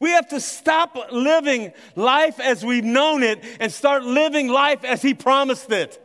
[0.00, 5.00] We have to stop living life as we've known it and start living life as
[5.02, 6.04] He promised it.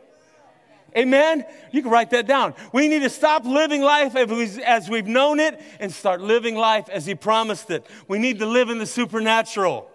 [0.96, 1.44] Amen?
[1.70, 2.54] You can write that down.
[2.72, 7.04] We need to stop living life as we've known it and start living life as
[7.04, 7.86] He promised it.
[8.08, 9.90] We need to live in the supernatural.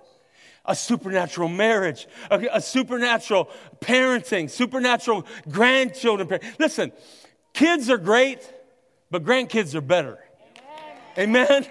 [0.69, 3.49] A supernatural marriage, a, a supernatural
[3.81, 6.39] parenting, supernatural grandchildren.
[6.59, 6.91] Listen,
[7.53, 8.47] kids are great,
[9.09, 10.19] but grandkids are better.
[11.17, 11.47] Amen?
[11.49, 11.67] Amen?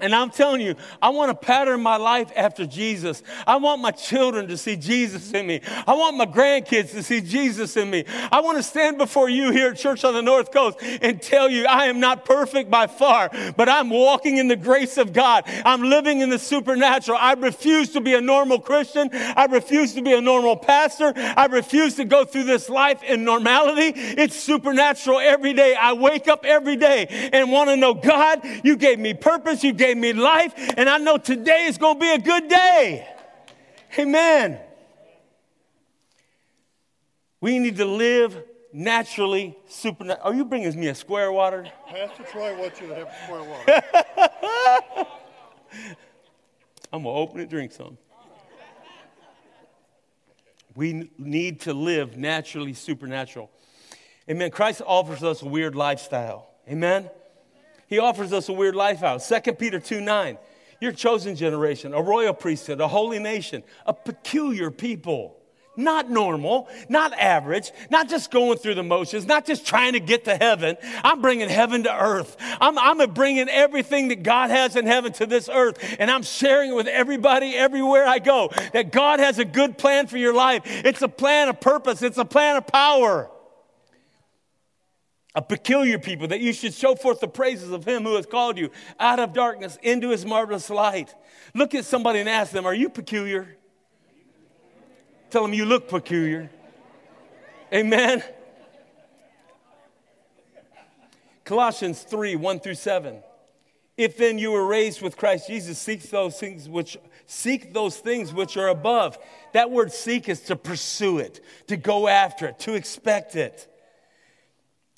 [0.00, 3.22] And I'm telling you, I want to pattern my life after Jesus.
[3.46, 5.60] I want my children to see Jesus in me.
[5.86, 8.04] I want my grandkids to see Jesus in me.
[8.32, 11.48] I want to stand before you here at Church on the North Coast and tell
[11.48, 15.44] you I am not perfect by far, but I'm walking in the grace of God.
[15.64, 17.16] I'm living in the supernatural.
[17.16, 19.10] I refuse to be a normal Christian.
[19.12, 21.12] I refuse to be a normal pastor.
[21.16, 23.92] I refuse to go through this life in normality.
[23.94, 25.76] It's supernatural every day.
[25.76, 29.62] I wake up every day and want to know God, you gave me purpose.
[29.62, 32.48] You gave gave me life, and I know today is going to be a good
[32.48, 33.06] day.
[33.98, 34.58] Amen.
[37.40, 40.26] We need to live naturally, supernatural.
[40.26, 41.66] Are you bringing me a square water?
[41.86, 43.82] Pastor Troy wants you to have square water.
[46.92, 47.98] I'm going to open it, drink some.
[50.74, 53.50] We need to live naturally, supernatural.
[54.30, 54.50] Amen.
[54.50, 56.48] Christ offers us a weird lifestyle.
[56.68, 57.10] Amen.
[57.94, 59.18] He offers us a weird life out.
[59.18, 60.36] 2 Peter 2 9.
[60.80, 65.36] Your chosen generation, a royal priesthood, a holy nation, a peculiar people.
[65.76, 70.24] Not normal, not average, not just going through the motions, not just trying to get
[70.24, 70.76] to heaven.
[71.04, 72.36] I'm bringing heaven to earth.
[72.60, 76.72] I'm, I'm bringing everything that God has in heaven to this earth, and I'm sharing
[76.72, 78.50] it with everybody everywhere I go.
[78.72, 80.62] That God has a good plan for your life.
[80.64, 83.30] It's a plan of purpose, it's a plan of power
[85.34, 88.56] a peculiar people, that you should show forth the praises of him who has called
[88.56, 88.70] you
[89.00, 91.14] out of darkness into his marvelous light.
[91.54, 93.56] Look at somebody and ask them, Are you peculiar?
[95.30, 96.50] Tell them you look peculiar.
[97.72, 98.22] Amen.
[101.44, 103.16] Colossians 3 1 through 7.
[103.96, 108.32] If then you were raised with Christ Jesus, seek those things which seek those things
[108.32, 109.18] which are above.
[109.52, 113.68] That word seek is to pursue it, to go after it, to expect it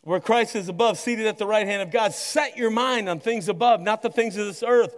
[0.07, 2.15] where Christ is above, seated at the right hand of God.
[2.15, 4.95] Set your mind on things above, not the things of this earth.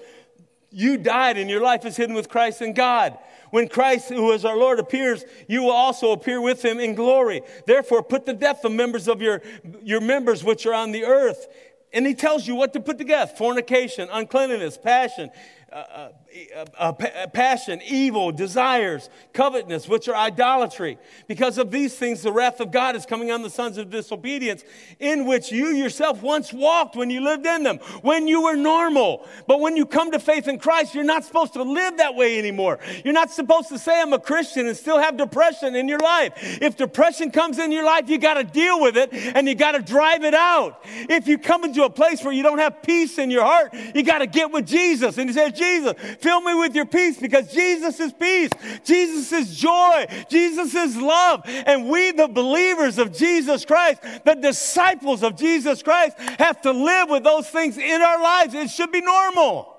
[0.71, 3.17] You died and your life is hidden with Christ in God.
[3.51, 7.41] When Christ, who is our Lord, appears, you will also appear with him in glory.
[7.67, 9.41] Therefore, put to death the members of your,
[9.83, 11.49] your members which are on the earth.
[11.95, 15.31] And he tells you what to put to death fornication, uncleanness, passion,
[15.73, 16.11] uh,
[16.55, 16.93] uh, uh,
[17.33, 20.99] passion, evil, desires, covetousness, which are idolatry.
[21.27, 24.65] Because of these things, the wrath of God is coming on the sons of disobedience,
[24.99, 29.27] in which you yourself once walked when you lived in them, when you were normal.
[29.47, 32.39] But when you come to faith in Christ, you're not supposed to live that way
[32.39, 32.79] anymore.
[33.05, 36.33] You're not supposed to say, I'm a Christian and still have depression in your life.
[36.61, 39.73] If depression comes in your life, you got to deal with it and you got
[39.73, 40.81] to drive it out.
[40.85, 44.03] If you come into a place where you don't have peace in your heart, you
[44.03, 45.19] got to get with Jesus.
[45.19, 45.95] And he says, Jesus.
[46.29, 48.51] Fill me with your peace because Jesus is peace.
[48.85, 50.05] Jesus is joy.
[50.29, 51.41] Jesus is love.
[51.47, 57.09] And we, the believers of Jesus Christ, the disciples of Jesus Christ, have to live
[57.09, 58.53] with those things in our lives.
[58.53, 59.78] It should be normal.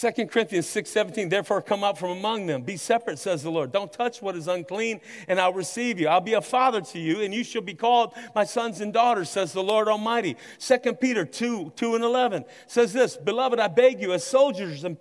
[0.00, 2.62] 2 Corinthians 6 17, therefore come out from among them.
[2.62, 3.70] Be separate, says the Lord.
[3.70, 6.08] Don't touch what is unclean, and I'll receive you.
[6.08, 9.28] I'll be a father to you, and you shall be called my sons and daughters,
[9.28, 10.38] says the Lord Almighty.
[10.58, 14.96] 2 Peter 2 2 and 11 says this Beloved, I beg you, as soldiers and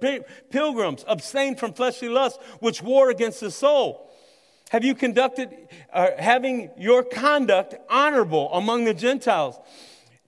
[0.49, 4.11] pilgrims, abstain from fleshly lusts which war against the soul.
[4.71, 9.57] Have you conducted, uh, having your conduct honorable among the Gentiles?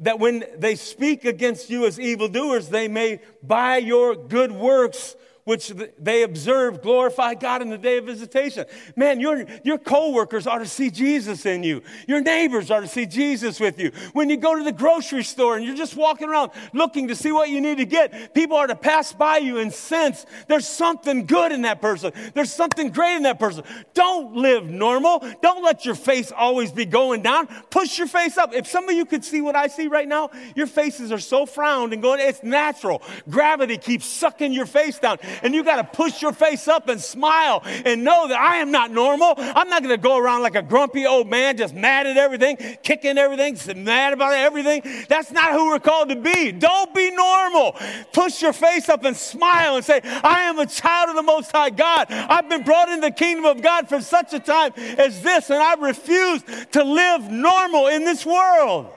[0.01, 5.15] That when they speak against you as evildoers, they may, by your good works,
[5.51, 8.63] which they observe glorify God in the day of visitation.
[8.95, 11.83] Man, your, your coworkers are to see Jesus in you.
[12.07, 13.91] Your neighbors are to see Jesus with you.
[14.13, 17.33] When you go to the grocery store and you're just walking around looking to see
[17.33, 21.25] what you need to get, people are to pass by you and sense there's something
[21.25, 22.13] good in that person.
[22.33, 23.65] There's something great in that person.
[23.93, 25.21] Don't live normal.
[25.41, 27.47] Don't let your face always be going down.
[27.71, 28.53] Push your face up.
[28.53, 31.45] If some of you could see what I see right now, your faces are so
[31.45, 33.01] frowned and going, it's natural.
[33.29, 35.17] Gravity keeps sucking your face down.
[35.43, 38.71] And you got to push your face up and smile and know that I am
[38.71, 39.33] not normal.
[39.37, 42.57] I'm not going to go around like a grumpy old man, just mad at everything,
[42.83, 44.83] kicking everything, mad about everything.
[45.07, 46.51] That's not who we're called to be.
[46.51, 47.75] Don't be normal.
[48.13, 51.51] Push your face up and smile and say, I am a child of the Most
[51.51, 52.07] High God.
[52.09, 55.61] I've been brought into the kingdom of God for such a time as this, and
[55.61, 58.91] I refuse to live normal in this world.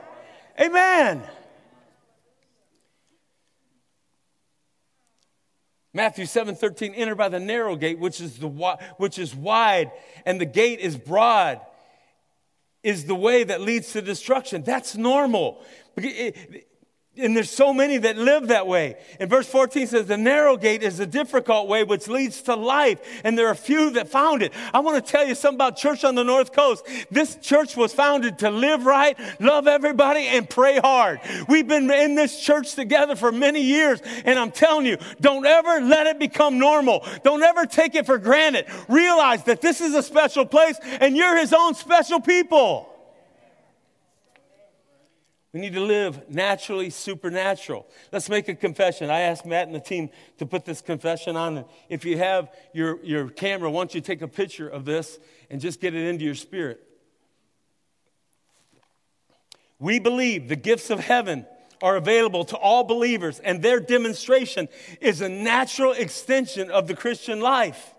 [0.61, 1.23] Amen.
[5.95, 8.49] Matthew 7 13, enter by the narrow gate, which is, the,
[8.97, 9.93] which is wide,
[10.27, 11.61] and the gate is broad,
[12.83, 14.65] is the way that leads to destruction.
[14.65, 15.65] That's normal.
[17.17, 18.97] And there's so many that live that way.
[19.21, 22.99] And verse 14 says, The narrow gate is a difficult way which leads to life,
[23.23, 24.53] and there are few that found it.
[24.73, 26.85] I want to tell you something about church on the North Coast.
[27.13, 31.21] This church was founded to live right, love everybody, and pray hard.
[31.49, 35.83] We've been in this church together for many years, and I'm telling you, don't ever
[35.83, 37.07] let it become normal.
[37.23, 38.67] Don't ever take it for granted.
[38.89, 42.94] Realize that this is a special place, and you're His own special people.
[45.55, 47.87] We need to live naturally supernatural.
[48.11, 49.09] Let's make a confession.
[49.09, 51.65] I asked Matt and the team to put this confession on.
[51.89, 55.61] If you have your, your camera, why don't you take a picture of this and
[55.61, 56.83] just get it into your spirit?
[59.79, 61.47] We believe the gifts of heaven
[61.81, 64.67] are available to all believers, and their demonstration
[65.01, 67.95] is a natural extension of the Christian life.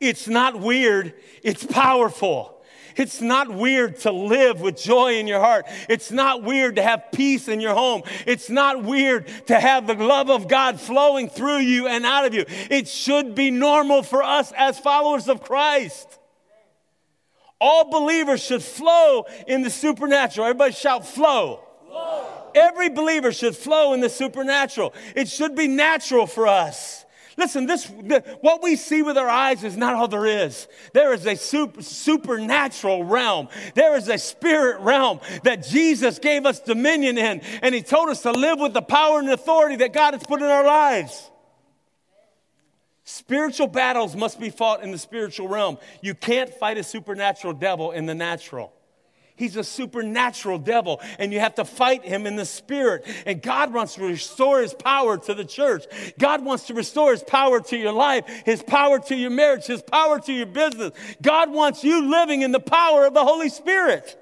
[0.00, 1.14] It's not weird,
[1.44, 2.61] it's powerful.
[2.96, 5.66] It's not weird to live with joy in your heart.
[5.88, 8.02] It's not weird to have peace in your home.
[8.26, 12.34] It's not weird to have the love of God flowing through you and out of
[12.34, 12.44] you.
[12.70, 16.18] It should be normal for us as followers of Christ.
[17.60, 20.48] All believers should flow in the supernatural.
[20.48, 21.60] Everybody shout, flow.
[21.86, 22.26] flow.
[22.54, 24.92] Every believer should flow in the supernatural.
[25.14, 27.01] It should be natural for us.
[27.36, 30.68] Listen, this, the, what we see with our eyes is not all there is.
[30.92, 33.48] There is a super, supernatural realm.
[33.74, 38.22] There is a spirit realm that Jesus gave us dominion in, and He told us
[38.22, 41.30] to live with the power and authority that God has put in our lives.
[43.04, 45.78] Spiritual battles must be fought in the spiritual realm.
[46.02, 48.72] You can't fight a supernatural devil in the natural.
[49.42, 53.04] He's a supernatural devil, and you have to fight him in the spirit.
[53.26, 55.82] And God wants to restore his power to the church.
[56.16, 59.82] God wants to restore his power to your life, his power to your marriage, his
[59.82, 60.92] power to your business.
[61.20, 64.16] God wants you living in the power of the Holy Spirit.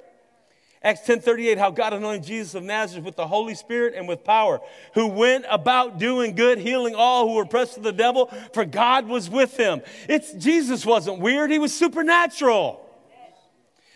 [0.82, 4.62] Acts 10:38 how God anointed Jesus of Nazareth with the Holy Spirit and with power
[4.94, 9.06] who went about doing good healing all who were oppressed of the devil for God
[9.06, 9.82] was with him.
[10.08, 12.86] It's Jesus wasn't weird, he was supernatural.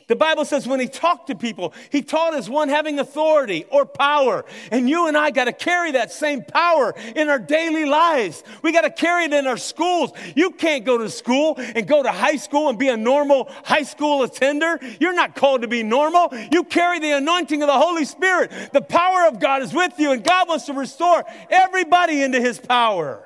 [0.06, 3.86] The Bible says when he talked to people, he taught as one having authority or
[3.86, 4.44] power.
[4.70, 8.44] And you and I got to carry that same power in our daily lives.
[8.62, 10.12] We got to carry it in our schools.
[10.36, 13.82] You can't go to school and go to high school and be a normal high
[13.82, 14.78] school attender.
[15.00, 16.28] You're not called to be normal.
[16.52, 18.50] You carry the anointing of the Holy Spirit.
[18.72, 22.58] The power of God is with you, and God wants to restore everybody into his
[22.58, 23.23] power.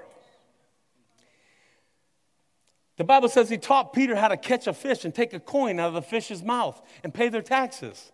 [2.98, 5.80] The Bible says he taught Peter how to catch a fish and take a coin
[5.80, 8.12] out of the fish's mouth and pay their taxes.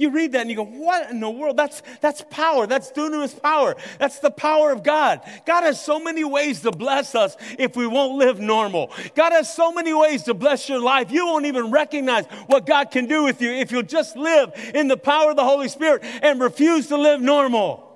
[0.00, 1.58] You read that and you go, what in the world?
[1.58, 2.66] That's, that's power.
[2.66, 3.76] That's dunamis power.
[3.98, 5.20] That's the power of God.
[5.44, 8.90] God has so many ways to bless us if we won't live normal.
[9.14, 11.12] God has so many ways to bless your life.
[11.12, 14.88] You won't even recognize what God can do with you if you'll just live in
[14.88, 17.89] the power of the Holy Spirit and refuse to live normal.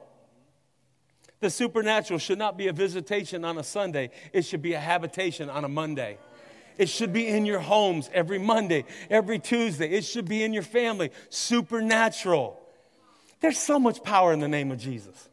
[1.45, 5.51] The supernatural should not be a visitation on a Sunday, it should be a habitation
[5.51, 6.17] on a Monday.
[6.79, 9.91] It should be in your homes every Monday, every Tuesday.
[9.91, 11.11] It should be in your family.
[11.29, 12.59] Supernatural.
[13.41, 15.29] There's so much power in the name of Jesus.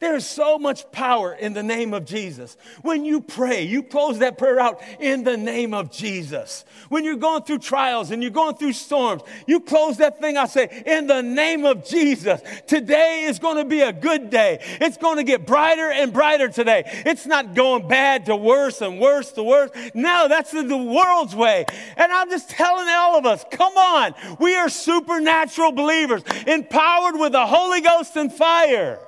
[0.00, 2.56] There is so much power in the name of Jesus.
[2.80, 6.64] When you pray, you close that prayer out in the name of Jesus.
[6.88, 10.48] When you're going through trials and you're going through storms, you close that thing out,
[10.48, 12.40] say, in the name of Jesus.
[12.66, 14.60] Today is going to be a good day.
[14.80, 16.84] It's going to get brighter and brighter today.
[17.04, 19.70] It's not going bad to worse and worse to worse.
[19.92, 21.66] No, that's the world's way.
[21.98, 24.14] And I'm just telling all of us, come on.
[24.38, 28.98] We are supernatural believers, empowered with the Holy Ghost and fire.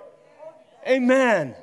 [0.86, 1.54] Amen.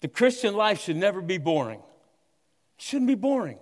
[0.00, 1.78] The Christian life should never be boring.
[1.78, 3.58] It shouldn't be boring.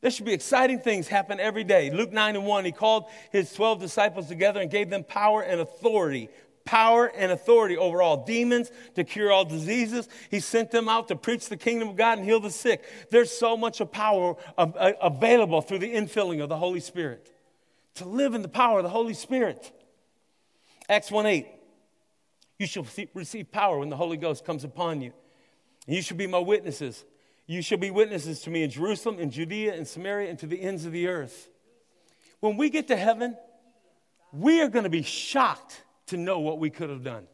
[0.00, 1.90] There should be exciting things happen every day.
[1.90, 5.60] Luke 9 and 1, he called his 12 disciples together and gave them power and
[5.60, 6.28] authority.
[6.66, 10.08] Power and authority over all demons to cure all diseases.
[10.30, 12.84] He sent them out to preach the kingdom of God and heal the sick.
[13.10, 17.30] There's so much of power uh, available through the infilling of the Holy Spirit.
[17.96, 19.72] To live in the power of the Holy Spirit.
[20.88, 21.46] Acts 1 8.
[22.58, 25.12] You shall receive power when the Holy Ghost comes upon you.
[25.86, 27.04] And you shall be my witnesses.
[27.46, 30.60] You shall be witnesses to me in Jerusalem, in Judea, in Samaria, and to the
[30.60, 31.48] ends of the earth.
[32.40, 33.36] When we get to heaven,
[34.32, 37.26] we are going to be shocked to know what we could have done.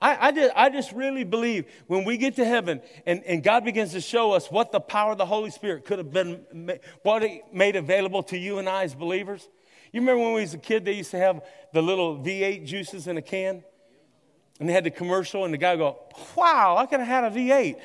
[0.00, 3.92] I, I, I just really believe when we get to heaven and, and God begins
[3.92, 7.74] to show us what the power of the Holy Spirit could have been, what made
[7.74, 9.48] available to you and I as believers.
[9.92, 13.06] You remember when we was a kid, they used to have the little V8 juices
[13.06, 13.62] in a can?
[14.60, 15.98] And they had the commercial, and the guy go,
[16.36, 17.76] Wow, I could have had a V8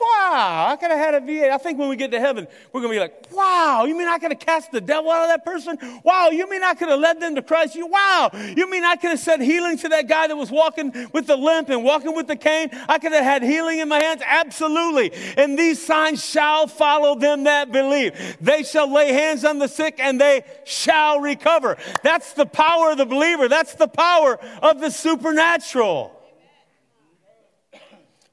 [0.00, 1.50] wow, I could have had a V8.
[1.50, 4.08] I think when we get to heaven, we're going to be like, wow, you mean
[4.08, 5.78] I could have cast the devil out of that person?
[6.04, 7.74] Wow, you mean I could have led them to Christ?
[7.74, 10.92] You, wow, you mean I could have said healing to that guy that was walking
[11.12, 12.70] with the limp and walking with the cane?
[12.88, 14.22] I could have had healing in my hands?
[14.24, 15.12] Absolutely.
[15.36, 18.36] And these signs shall follow them that believe.
[18.40, 21.76] They shall lay hands on the sick and they shall recover.
[22.02, 23.48] That's the power of the believer.
[23.48, 26.17] That's the power of the supernatural.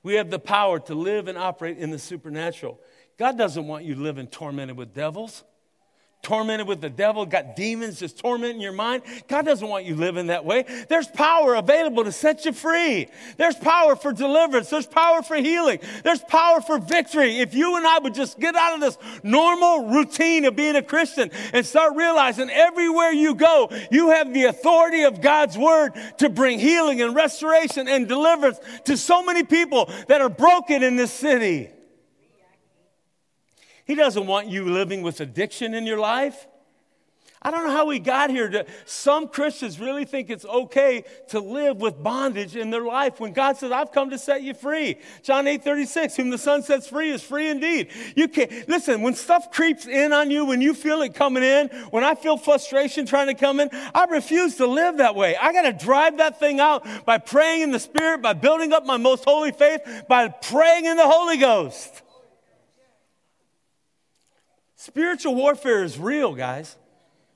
[0.06, 2.80] We have the power to live and operate in the supernatural.
[3.18, 5.44] God doesn't want you living tormented with devils,
[6.26, 9.04] tormented with the devil, got demons just tormenting your mind.
[9.28, 10.66] God doesn't want you living that way.
[10.90, 13.08] There's power available to set you free.
[13.38, 14.72] There's power for deliverance.
[14.72, 15.80] There's power for healing.
[16.04, 17.38] There's power for victory.
[17.38, 20.82] If you and I would just get out of this normal routine of being a
[20.82, 26.30] Christian and start realizing everywhere you go, you have the authority of God's word to
[26.30, 31.12] bring healing and restoration and deliverance to so many people that are broken in this
[31.12, 31.70] city.
[33.86, 36.48] He doesn't want you living with addiction in your life.
[37.46, 38.50] I don't know how we got here.
[38.50, 43.34] To, some Christians really think it's okay to live with bondage in their life when
[43.34, 44.98] God says, I've come to set you free.
[45.22, 47.92] John 8 36, whom the Son sets free is free indeed.
[48.16, 51.68] You can't, listen, when stuff creeps in on you, when you feel it coming in,
[51.92, 55.36] when I feel frustration trying to come in, I refuse to live that way.
[55.36, 58.88] I got to drive that thing out by praying in the Spirit, by building up
[58.88, 62.02] my most holy faith, by praying in the Holy Ghost.
[64.86, 66.76] Spiritual warfare is real, guys.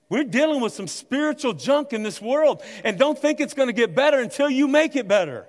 [0.07, 3.73] We're dealing with some spiritual junk in this world, and don't think it's going to
[3.73, 5.47] get better until you make it better.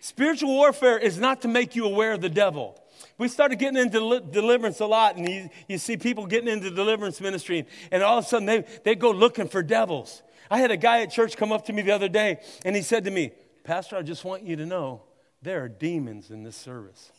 [0.00, 2.82] Spiritual warfare is not to make you aware of the devil.
[3.16, 7.20] We started getting into deliverance a lot, and you, you see people getting into deliverance
[7.20, 10.20] ministry, and all of a sudden they, they go looking for devils.
[10.50, 12.82] I had a guy at church come up to me the other day, and he
[12.82, 13.30] said to me,
[13.62, 15.02] Pastor, I just want you to know
[15.42, 17.12] there are demons in this service.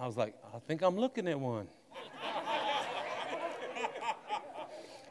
[0.00, 1.68] I was like, I think I'm looking at one.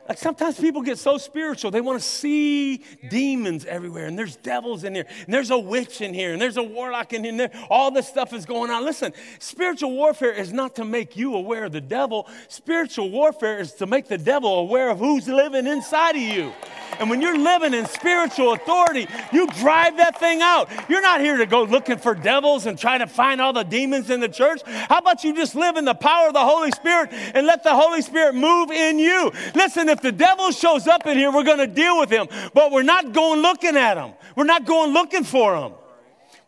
[0.09, 4.83] Like sometimes people get so spiritual, they want to see demons everywhere, and there's devils
[4.83, 7.91] in here, and there's a witch in here, and there's a warlock in here, all
[7.91, 8.83] this stuff is going on.
[8.83, 13.73] Listen, spiritual warfare is not to make you aware of the devil, spiritual warfare is
[13.73, 16.53] to make the devil aware of who's living inside of you.
[16.99, 20.69] And when you're living in spiritual authority, you drive that thing out.
[20.89, 24.09] You're not here to go looking for devils and trying to find all the demons
[24.09, 24.61] in the church.
[24.65, 27.75] How about you just live in the power of the Holy Spirit and let the
[27.75, 29.31] Holy Spirit move in you?
[29.53, 32.71] Listen, if the devil shows up in here, we're going to deal with him, but
[32.71, 34.13] we're not going looking at him.
[34.35, 35.73] We're not going looking for him.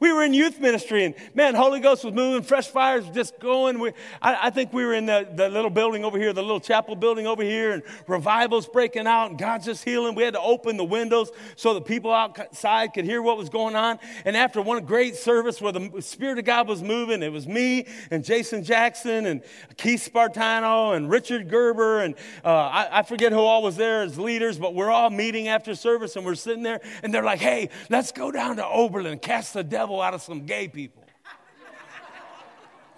[0.02, 3.78] We were in youth ministry, and man, Holy Ghost was moving, fresh fires just going.
[3.78, 6.60] We, I, I, think we were in the, the little building over here, the little
[6.60, 10.16] chapel building over here, and revivals breaking out, and God's just healing.
[10.16, 13.76] We had to open the windows so the people outside could hear what was going
[13.76, 14.00] on.
[14.26, 17.86] And after one great service where the Spirit of God was moving, it was me
[18.10, 19.44] and Jason Jackson and
[19.78, 24.18] Keith Spartano and Richard Gerber, and uh, I, I forget who all was there as
[24.18, 27.70] leaders, but we're all meeting after service, and we're sitting there, and they're like, hey,
[27.92, 31.04] let's go down to Oberlin, cast the devil out of some gay people.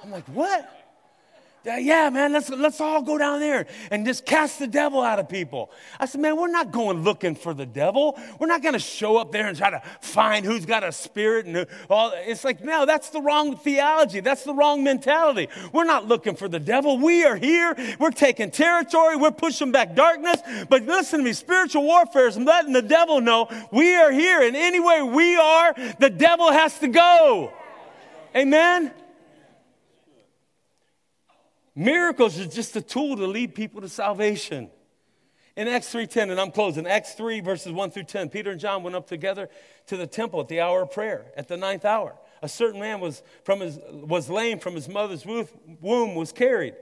[0.03, 0.82] I'm like, what?
[1.65, 5.29] Yeah, man, let's, let's all go down there and just cast the devil out of
[5.29, 5.71] people.
[5.97, 8.19] I said, man, we're not going looking for the devil.
[8.37, 11.45] We're not going to show up there and try to find who's got a spirit.
[11.45, 12.11] And all.
[12.15, 14.19] It's like, no, that's the wrong theology.
[14.19, 15.47] That's the wrong mentality.
[15.71, 16.97] We're not looking for the devil.
[16.97, 17.75] We are here.
[17.97, 19.15] We're taking territory.
[19.15, 20.41] We're pushing back darkness.
[20.67, 24.41] But listen to me, spiritual warfare is letting the devil know we are here.
[24.41, 27.53] And anywhere we are, the devil has to go.
[28.35, 28.91] Amen?
[31.75, 34.69] Miracles is just a tool to lead people to salvation.
[35.55, 38.81] In Acts 3:10, and I'm closing, Acts 3, verses 1 through 10, Peter and John
[38.81, 39.49] went up together
[39.87, 42.15] to the temple at the hour of prayer, at the ninth hour.
[42.41, 46.75] A certain man was, from his, was lame from his mother's womb, was carried.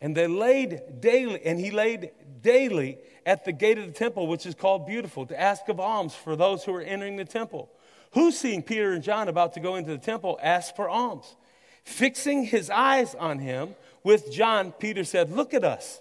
[0.00, 2.10] And they laid daily, and he laid
[2.42, 6.14] daily at the gate of the temple, which is called Beautiful, to ask of alms
[6.14, 7.70] for those who were entering the temple.
[8.12, 11.36] Who, seeing Peter and John about to go into the temple, asked for alms?
[11.84, 16.00] Fixing his eyes on him with John, Peter said, Look at us.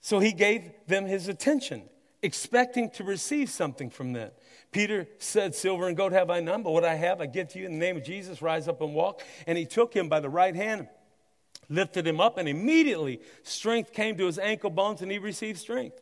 [0.00, 1.82] So he gave them his attention.
[2.22, 4.30] expecting to receive something from them.
[4.72, 7.58] Peter said, Silver and gold have I none, but what I have I give to
[7.58, 8.40] you in the name of Jesus.
[8.40, 9.22] Rise up and walk.
[9.46, 10.88] And he took him by the right hand,
[11.68, 16.00] lifted him up, and immediately strength came to his ankle bones, and he received strength.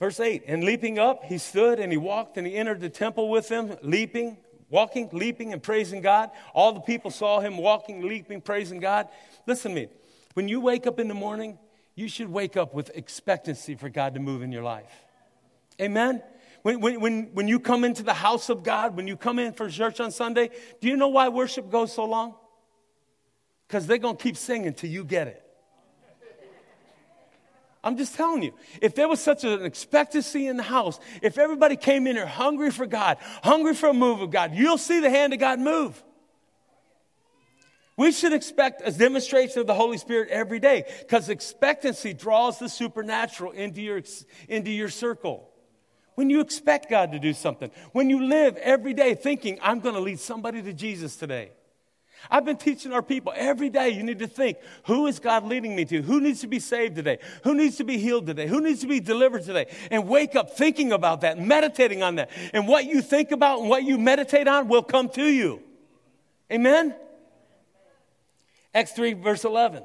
[0.00, 3.30] Verse 8 And leaping up, he stood and he walked and he entered the temple
[3.30, 4.36] with them, leaping,
[4.72, 6.30] walking, leaping, and praising God.
[6.54, 9.08] All the people saw him walking, leaping, praising God.
[9.46, 9.88] Listen to me.
[10.34, 11.58] When you wake up in the morning,
[11.94, 14.90] you should wake up with expectancy for God to move in your life.
[15.80, 16.22] Amen?
[16.62, 19.52] When, when, when, when you come into the house of God, when you come in
[19.52, 20.50] for church on Sunday,
[20.80, 22.34] do you know why worship goes so long?
[23.68, 25.44] Because they're going to keep singing till you get it.
[27.84, 31.76] I'm just telling you, if there was such an expectancy in the house, if everybody
[31.76, 35.10] came in here hungry for God, hungry for a move of God, you'll see the
[35.10, 36.00] hand of God move.
[37.96, 42.68] We should expect a demonstration of the Holy Spirit every day because expectancy draws the
[42.68, 44.02] supernatural into your,
[44.48, 45.48] into your circle.
[46.14, 49.94] When you expect God to do something, when you live every day thinking, I'm going
[49.94, 51.52] to lead somebody to Jesus today.
[52.30, 55.74] I've been teaching our people every day you need to think who is God leading
[55.74, 56.02] me to?
[56.02, 57.18] Who needs to be saved today?
[57.44, 58.46] Who needs to be healed today?
[58.46, 59.66] Who needs to be delivered today?
[59.90, 62.30] And wake up thinking about that, meditating on that.
[62.52, 65.62] And what you think about and what you meditate on will come to you.
[66.50, 66.94] Amen?
[68.74, 69.84] Acts 3, verse 11.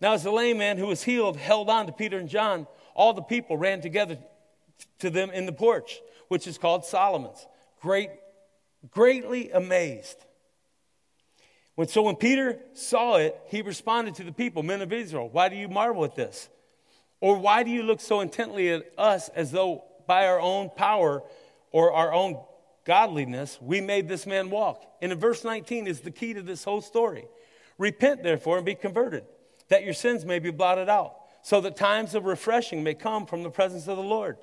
[0.00, 3.12] Now, as the lame man who was healed held on to Peter and John, all
[3.12, 4.18] the people ran together
[5.00, 7.46] to them in the porch, which is called Solomon's,
[7.80, 8.10] great,
[8.90, 10.24] greatly amazed.
[11.78, 15.48] When, so when Peter saw it, he responded to the people, men of Israel, why
[15.48, 16.48] do you marvel at this?
[17.20, 21.22] Or why do you look so intently at us as though by our own power
[21.70, 22.42] or our own
[22.84, 24.82] godliness we made this man walk?
[25.00, 27.26] And in verse 19 is the key to this whole story.
[27.78, 29.22] Repent, therefore, and be converted,
[29.68, 33.44] that your sins may be blotted out, so that times of refreshing may come from
[33.44, 34.36] the presence of the Lord.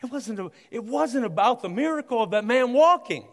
[0.00, 3.26] It wasn't, it wasn't about the miracle of that man walking.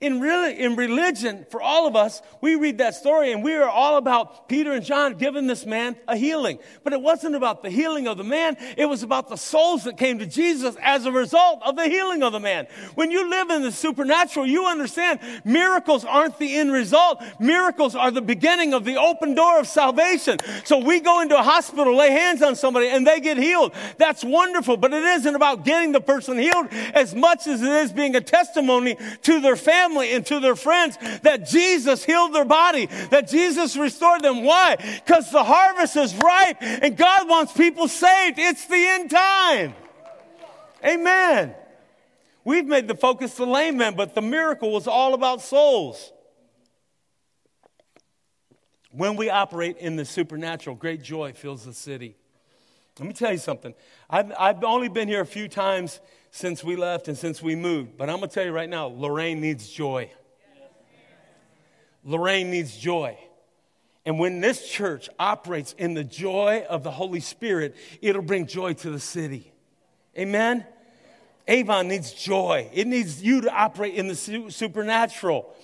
[0.00, 3.68] In, really, in religion, for all of us, we read that story and we are
[3.68, 6.58] all about Peter and John giving this man a healing.
[6.82, 9.96] But it wasn't about the healing of the man, it was about the souls that
[9.96, 12.66] came to Jesus as a result of the healing of the man.
[12.94, 18.10] When you live in the supernatural, you understand miracles aren't the end result, miracles are
[18.10, 20.38] the beginning of the open door of salvation.
[20.64, 23.72] So we go into a hospital, lay hands on somebody, and they get healed.
[23.98, 27.92] That's wonderful, but it isn't about getting the person healed as much as it is
[27.92, 32.44] being a testimony to their family family and to their friends that Jesus healed their
[32.44, 34.44] body, that Jesus restored them.
[34.44, 34.76] Why?
[34.76, 38.38] Because the harvest is ripe and God wants people saved.
[38.38, 39.74] It's the end time.
[40.84, 41.54] Amen.
[42.44, 46.12] We've made the focus the lame man, but the miracle was all about souls.
[48.90, 52.16] When we operate in the supernatural, great joy fills the city.
[52.98, 53.74] Let me tell you something.
[54.08, 56.00] I've, I've only been here a few times
[56.34, 57.96] since we left and since we moved.
[57.96, 60.10] But I'm going to tell you right now, Lorain needs joy.
[62.02, 63.16] Lorain needs joy.
[64.04, 68.72] And when this church operates in the joy of the Holy Spirit, it'll bring joy
[68.72, 69.52] to the city.
[70.18, 70.66] Amen?
[71.46, 72.68] Avon needs joy.
[72.72, 75.54] It needs you to operate in the supernatural.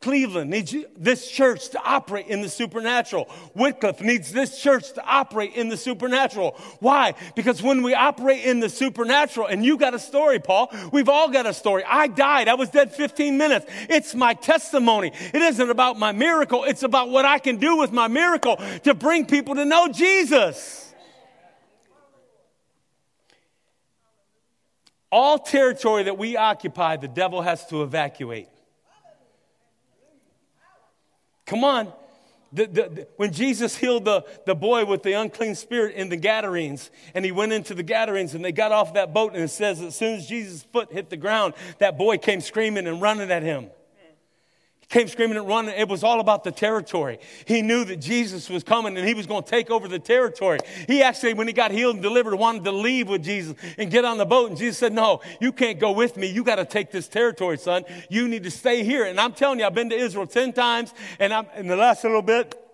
[0.00, 3.28] Cleveland needs this church to operate in the supernatural.
[3.56, 6.52] Wickliffe needs this church to operate in the supernatural.
[6.80, 7.14] Why?
[7.34, 11.30] Because when we operate in the supernatural, and you got a story, Paul, we've all
[11.30, 11.82] got a story.
[11.84, 12.46] I died.
[12.46, 13.66] I was dead 15 minutes.
[13.88, 15.12] It's my testimony.
[15.32, 16.64] It isn't about my miracle.
[16.64, 20.92] It's about what I can do with my miracle to bring people to know Jesus.
[25.10, 28.48] All territory that we occupy, the devil has to evacuate.
[31.46, 31.92] Come on.
[32.52, 36.16] The, the, the, when Jesus healed the, the boy with the unclean spirit in the
[36.16, 39.48] Gadarenes, and he went into the Gadarenes, and they got off that boat, and it
[39.48, 43.30] says, as soon as Jesus' foot hit the ground, that boy came screaming and running
[43.30, 43.70] at him
[44.88, 45.74] came screaming and running.
[45.76, 47.18] It was all about the territory.
[47.44, 50.58] He knew that Jesus was coming and he was going to take over the territory.
[50.86, 54.04] He actually, when he got healed and delivered, wanted to leave with Jesus and get
[54.04, 54.50] on the boat.
[54.50, 56.28] And Jesus said, No, you can't go with me.
[56.28, 57.84] You got to take this territory, son.
[58.08, 59.04] You need to stay here.
[59.04, 62.04] And I'm telling you, I've been to Israel 10 times and I'm in the last
[62.04, 62.65] little bit.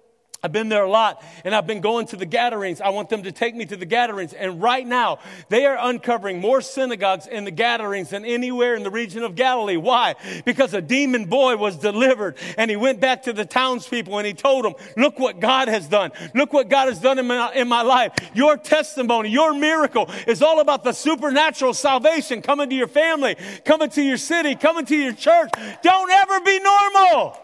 [0.45, 2.81] I've been there a lot and I've been going to the Gadarenes.
[2.81, 4.33] I want them to take me to the Gadarenes.
[4.33, 8.91] And right now, they are uncovering more synagogues in the Gadarenes than anywhere in the
[8.91, 9.77] region of Galilee.
[9.77, 10.17] Why?
[10.45, 14.35] Because a demon boy was delivered and he went back to the townspeople and he
[14.35, 16.11] told them, look what God has done.
[16.35, 18.13] Look what God has done in my, in my life.
[18.35, 23.91] Your testimony, your miracle is all about the supernatural salvation coming to your family, coming
[23.91, 25.51] to your city, coming to your church.
[25.85, 27.39] Don't ever be normal.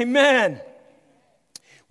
[0.00, 0.60] Amen.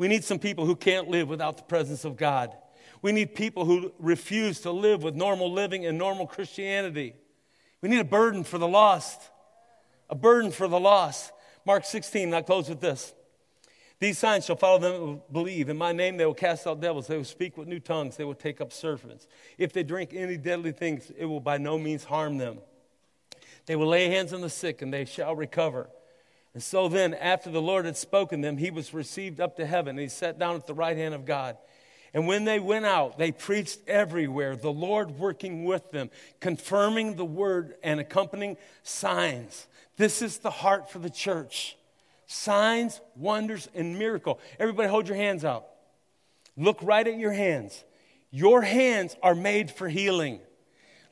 [0.02, 2.58] We need some people who can't live without the presence of God.
[3.04, 7.14] We need people who refuse to live with normal living and normal Christianity.
[7.84, 9.22] We need a burden for the lost.
[10.10, 11.32] A burden for the lost.
[11.68, 13.14] Mark 16, I close with this.
[14.00, 15.70] These signs shall follow them who believe.
[15.70, 17.06] In my name they will cast out devils.
[17.06, 18.18] They will speak with new tongues.
[18.18, 19.28] They will take up serpents.
[19.60, 22.58] If they drink any deadly things, it will by no means harm them.
[23.68, 25.92] They will lay hands on the sick and they shall recover.
[26.54, 29.92] And so then, after the Lord had spoken them, he was received up to heaven
[29.92, 31.58] and he sat down at the right hand of God.
[32.14, 36.10] And when they went out, they preached everywhere, the Lord working with them,
[36.42, 39.68] confirming the word and accompanying signs.
[39.96, 41.78] This is the heart for the church
[42.28, 44.40] signs, wonders, and miracle.
[44.58, 45.68] Everybody hold your hands out.
[46.56, 47.84] Look right at your hands.
[48.30, 50.40] Your hands are made for healing.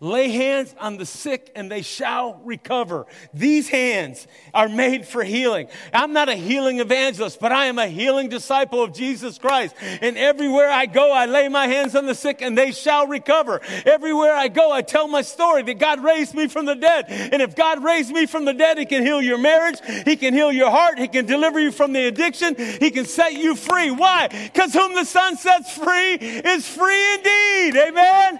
[0.01, 3.05] Lay hands on the sick and they shall recover.
[3.33, 5.67] These hands are made for healing.
[5.93, 9.75] I'm not a healing evangelist, but I am a healing disciple of Jesus Christ.
[10.01, 13.59] And everywhere I go, I lay my hands on the sick and they shall recover.
[13.85, 17.07] Everywhere I go, I tell my story that God raised me from the dead.
[17.09, 19.79] And if God raised me from the dead, He can heal your marriage.
[20.05, 20.97] He can heal your heart.
[20.97, 22.55] He can deliver you from the addiction.
[22.55, 23.91] He can set you free.
[23.91, 24.29] Why?
[24.29, 27.75] Because whom the Son sets free is free indeed.
[27.75, 28.39] Amen.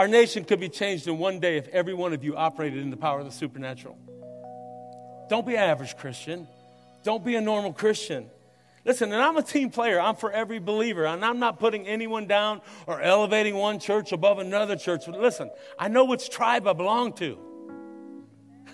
[0.00, 2.88] Our nation could be changed in one day if every one of you operated in
[2.88, 3.98] the power of the supernatural.
[5.28, 6.48] Don't be an average Christian.
[7.02, 8.30] Don't be a normal Christian.
[8.86, 10.00] Listen, and I'm a team player.
[10.00, 11.04] I'm for every believer.
[11.04, 15.02] And I'm not putting anyone down or elevating one church above another church.
[15.04, 17.38] But listen, I know which tribe I belong to.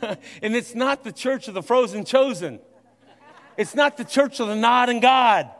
[0.02, 2.60] and it's not the church of the frozen chosen.
[3.56, 5.50] It's not the church of the nod and God.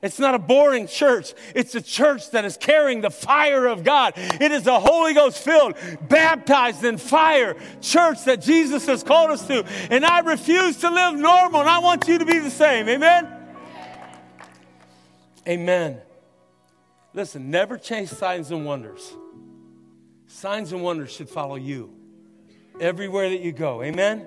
[0.00, 1.34] It's not a boring church.
[1.54, 4.12] It's a church that is carrying the fire of God.
[4.16, 5.74] It is a Holy Ghost filled,
[6.08, 9.64] baptized in fire church that Jesus has called us to.
[9.90, 12.88] And I refuse to live normal, and I want you to be the same.
[12.88, 13.28] Amen?
[15.48, 16.00] Amen.
[17.12, 19.16] Listen, never chase signs and wonders.
[20.28, 21.92] Signs and wonders should follow you
[22.80, 23.82] everywhere that you go.
[23.82, 24.26] Amen?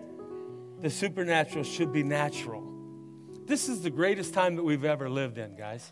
[0.82, 2.71] The supernatural should be natural.
[3.52, 5.92] This is the greatest time that we've ever lived in, guys.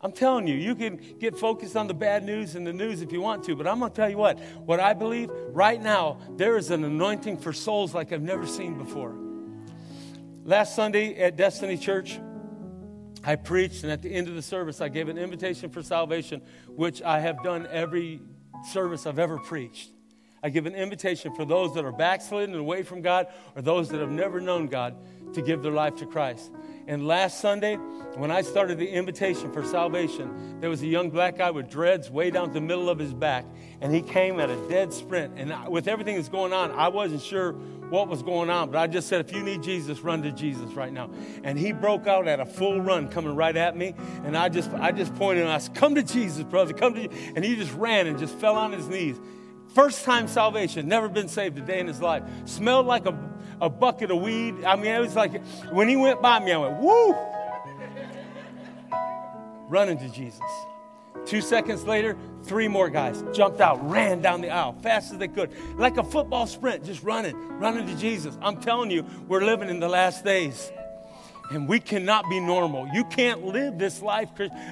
[0.00, 3.10] I'm telling you, you can get focused on the bad news and the news if
[3.10, 4.38] you want to, but I'm going to tell you what.
[4.38, 8.78] What I believe right now, there is an anointing for souls like I've never seen
[8.78, 9.16] before.
[10.44, 12.20] Last Sunday at Destiny Church,
[13.24, 16.40] I preached, and at the end of the service, I gave an invitation for salvation,
[16.68, 18.20] which I have done every
[18.70, 19.90] service I've ever preached.
[20.42, 23.88] I give an invitation for those that are backslidden and away from God or those
[23.90, 24.96] that have never known God
[25.34, 26.50] to give their life to Christ.
[26.86, 27.76] And last Sunday,
[28.16, 32.10] when I started the invitation for salvation, there was a young black guy with dreads
[32.10, 33.44] way down the middle of his back,
[33.80, 35.34] and he came at a dead sprint.
[35.36, 37.52] And with everything that's going on, I wasn't sure
[37.90, 40.72] what was going on, but I just said, if you need Jesus, run to Jesus
[40.72, 41.10] right now.
[41.44, 43.94] And he broke out at a full run, coming right at me.
[44.24, 47.08] And I just, I just pointed and I said, "Come to Jesus, brother, come to."
[47.08, 47.32] Jesus.
[47.34, 49.16] And he just ran and just fell on his knees.
[49.74, 52.22] First time salvation, never been saved a day in his life.
[52.44, 53.16] Smelled like a
[53.60, 54.64] a bucket of weed.
[54.64, 57.14] I mean, it was like when he went by me, I went, woo!
[59.68, 60.40] Running to Jesus.
[61.26, 65.28] Two seconds later, three more guys jumped out, ran down the aisle fast as they
[65.28, 68.36] could, like a football sprint, just running, running to Jesus.
[68.40, 70.72] I'm telling you, we're living in the last days.
[71.50, 72.88] And we cannot be normal.
[72.94, 74.28] You can't live this life,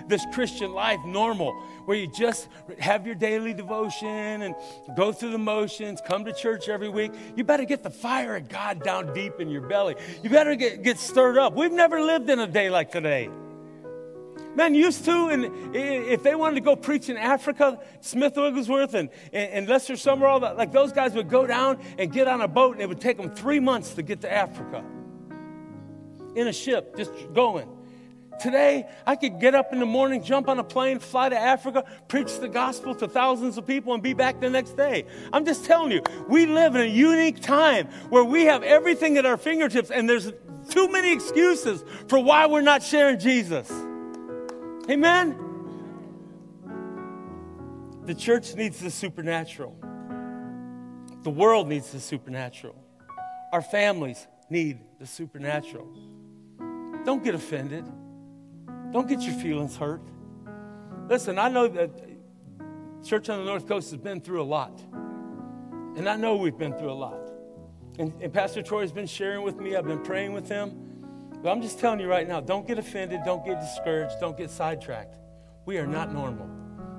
[0.07, 1.53] this Christian life, normal,
[1.87, 2.49] where you just
[2.79, 4.55] have your daily devotion and
[4.97, 7.13] go through the motions, come to church every week.
[7.35, 9.97] You better get the fire of God down deep in your belly.
[10.23, 11.55] You better get, get stirred up.
[11.55, 13.29] We've never lived in a day like today.
[14.55, 19.09] Man, used to, and if they wanted to go preach in Africa, Smith Wigglesworth and,
[19.33, 22.83] and Lester that like those guys would go down and get on a boat, and
[22.83, 24.85] it would take them three months to get to Africa
[26.39, 27.69] in a ship, just going.
[28.39, 31.85] Today, I could get up in the morning, jump on a plane, fly to Africa,
[32.07, 35.05] preach the gospel to thousands of people, and be back the next day.
[35.33, 39.27] I'm just telling you, we live in a unique time where we have everything at
[39.27, 40.33] our fingertips, and there's
[40.71, 43.69] too many excuses for why we're not sharing Jesus.
[44.89, 45.45] Amen?
[48.05, 49.77] The church needs the supernatural,
[51.25, 52.77] the world needs the supernatural,
[53.53, 56.08] our families need the supernatural.
[57.09, 57.87] Don't get offended.
[58.93, 60.03] Don't get your feelings hurt.
[61.09, 61.91] Listen, I know that
[63.03, 64.79] Church on the North Coast has been through a lot.
[65.97, 67.31] And I know we've been through a lot.
[67.99, 70.71] And, and Pastor Troy has been sharing with me, I've been praying with him.
[71.43, 74.51] But I'm just telling you right now don't get offended, don't get discouraged, don't get
[74.51, 75.17] sidetracked.
[75.65, 76.45] We are not normal.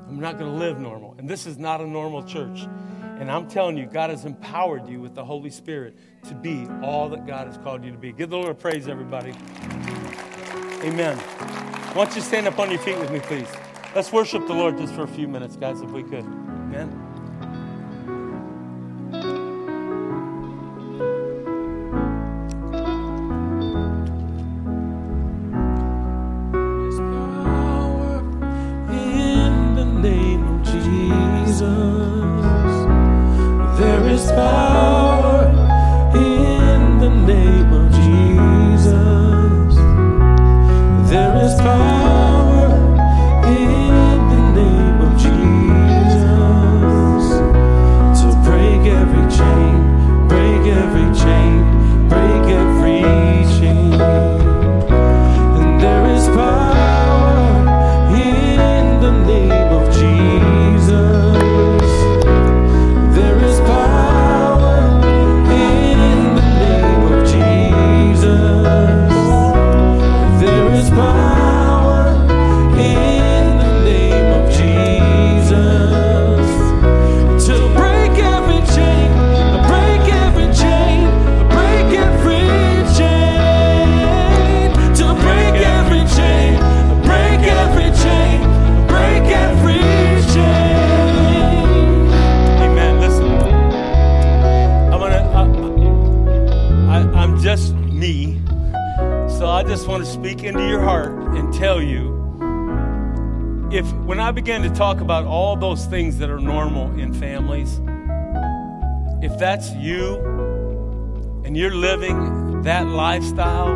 [0.07, 1.18] I'm not going to live normal.
[1.20, 2.62] And this is not a normal church.
[3.20, 5.99] And I'm telling you, God has empowered you with the Holy Spirit
[6.30, 8.12] to be all that God has called you to be.
[8.12, 9.36] Give the Lord praise, everybody.
[10.84, 11.18] Amen.
[11.18, 13.50] Why don't you stand up on your feet with me, please?
[13.94, 16.24] Let's worship the Lord just for a few minutes, guys, if we could.
[16.24, 17.09] Amen.
[105.90, 107.82] Things that are normal in families,
[109.22, 110.16] if that's you
[111.44, 113.76] and you're living that lifestyle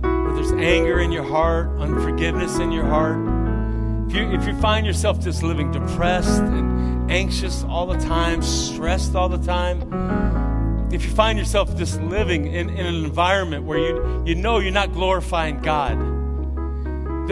[0.00, 3.18] where there's anger in your heart, unforgiveness in your heart,
[4.08, 9.14] if you, if you find yourself just living depressed and anxious all the time, stressed
[9.14, 9.82] all the time,
[10.92, 14.72] if you find yourself just living in, in an environment where you, you know you're
[14.72, 15.98] not glorifying God,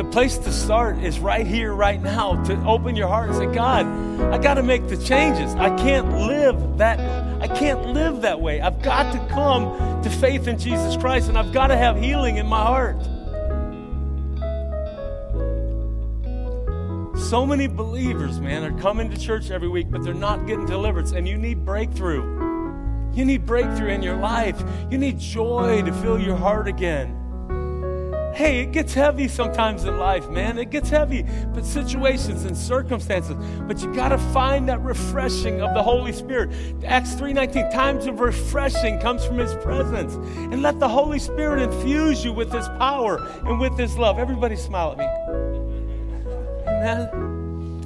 [0.02, 3.54] the place to start is right here, right now, to open your heart and say,
[3.54, 3.84] God,
[4.32, 5.54] I got to make the changes.
[5.56, 6.98] I can't live that.
[7.42, 8.62] I can't live that way.
[8.62, 12.38] I've got to come to faith in Jesus Christ, and I've got to have healing
[12.38, 12.96] in my heart.
[17.20, 21.12] So many believers, man, are coming to church every week, but they're not getting deliverance,
[21.12, 22.22] and you need breakthrough.
[23.12, 24.62] You need breakthrough in your life.
[24.90, 27.19] You need joy to fill your heart again.
[28.34, 30.58] Hey, it gets heavy sometimes in life, man.
[30.58, 33.36] It gets heavy, but situations and circumstances.
[33.66, 36.50] But you got to find that refreshing of the Holy Spirit.
[36.84, 40.14] Acts 3:19, times of refreshing comes from his presence.
[40.36, 44.18] And let the Holy Spirit infuse you with his power and with his love.
[44.18, 45.06] Everybody smile at me.
[46.66, 47.29] Amen.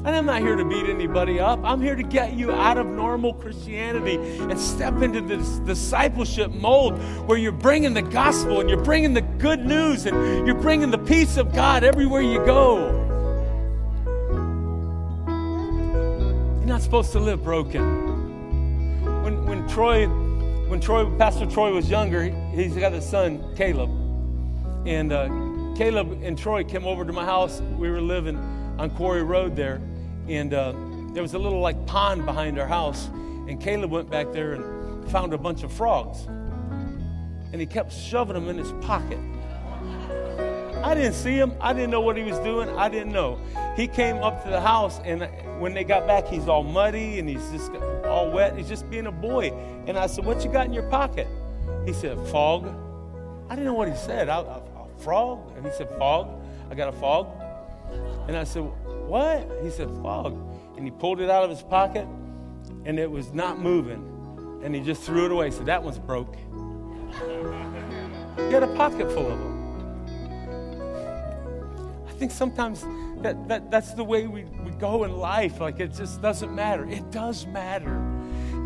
[0.04, 1.60] And I'm not here to beat anybody up.
[1.64, 6.98] I'm here to get you out of normal Christianity and step into this discipleship mold
[7.26, 10.98] where you're bringing the gospel and you're bringing the good news and you're bringing the
[10.98, 13.00] peace of God everywhere you go.
[16.58, 19.02] You're not supposed to live broken.
[19.24, 23.88] When, when Troy, when Troy, Pastor Troy was younger, he- he's got a son, Caleb.
[24.86, 25.28] And uh,
[25.78, 27.62] Caleb and Troy came over to my house.
[27.78, 28.36] We were living
[28.78, 29.80] on Quarry Road there.
[30.28, 30.74] And uh,
[31.12, 33.08] there was a little like pond behind our house.
[33.48, 36.26] And Caleb went back there and found a bunch of frogs.
[37.52, 39.18] And he kept shoving them in his pocket.
[40.82, 41.54] I didn't see him.
[41.60, 42.68] I didn't know what he was doing.
[42.68, 43.38] I didn't know.
[43.74, 45.26] He came up to the house, and
[45.58, 47.72] when they got back, he's all muddy and he's just
[48.04, 48.56] all wet.
[48.56, 49.50] He's just being a boy.
[49.86, 51.26] And I said, What you got in your pocket?
[51.86, 52.66] He said, Fog.
[53.48, 54.28] I didn't know what he said.
[54.28, 55.56] I, I, a frog?
[55.56, 56.28] And he said, Fog.
[56.70, 57.28] I got a fog.
[58.28, 58.70] And I said,
[59.06, 59.50] What?
[59.62, 60.38] He said, Fog.
[60.76, 62.06] And he pulled it out of his pocket,
[62.84, 64.10] and it was not moving.
[64.62, 65.50] And he just threw it away.
[65.50, 66.36] So That one's broke.
[68.36, 69.54] He had a pocket full of them.
[72.08, 72.84] I think sometimes
[73.22, 75.60] that, that that's the way we, we go in life.
[75.60, 76.88] Like it just doesn't matter.
[76.88, 78.02] It does matter.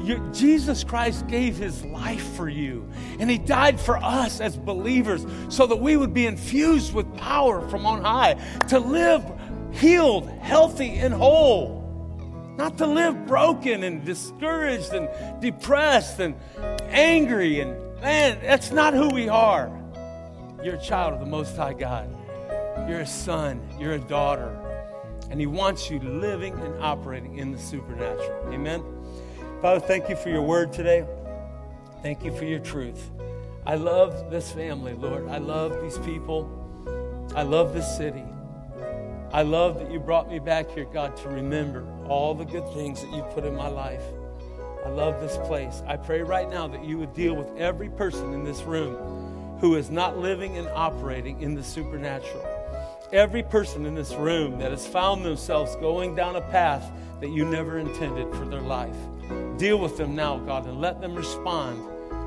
[0.03, 5.27] You, Jesus Christ gave his life for you, and he died for us as believers
[5.49, 8.35] so that we would be infused with power from on high
[8.69, 9.25] to live
[9.73, 11.79] healed, healthy, and whole.
[12.57, 15.09] Not to live broken and discouraged and
[15.41, 16.35] depressed and
[16.89, 17.61] angry.
[17.61, 19.71] And man, that's not who we are.
[20.63, 22.15] You're a child of the Most High God.
[22.89, 24.57] You're a son, you're a daughter,
[25.31, 28.53] and He wants you living and operating in the supernatural.
[28.53, 28.83] Amen.
[29.61, 31.05] Father, thank you for your word today.
[32.03, 33.11] Thank you for your truth.
[33.67, 35.29] I love this family, Lord.
[35.29, 36.49] I love these people.
[37.35, 38.25] I love this city.
[39.33, 43.03] I love that you brought me back here, God, to remember all the good things
[43.03, 44.03] that you put in my life.
[44.87, 45.83] I love this place.
[45.87, 49.75] I pray right now that you would deal with every person in this room who
[49.75, 52.47] is not living and operating in the supernatural.
[53.13, 57.45] every person in this room that has found themselves going down a path that you
[57.45, 58.97] never intended for their life.
[59.57, 61.85] Deal with them now, God, and let them respond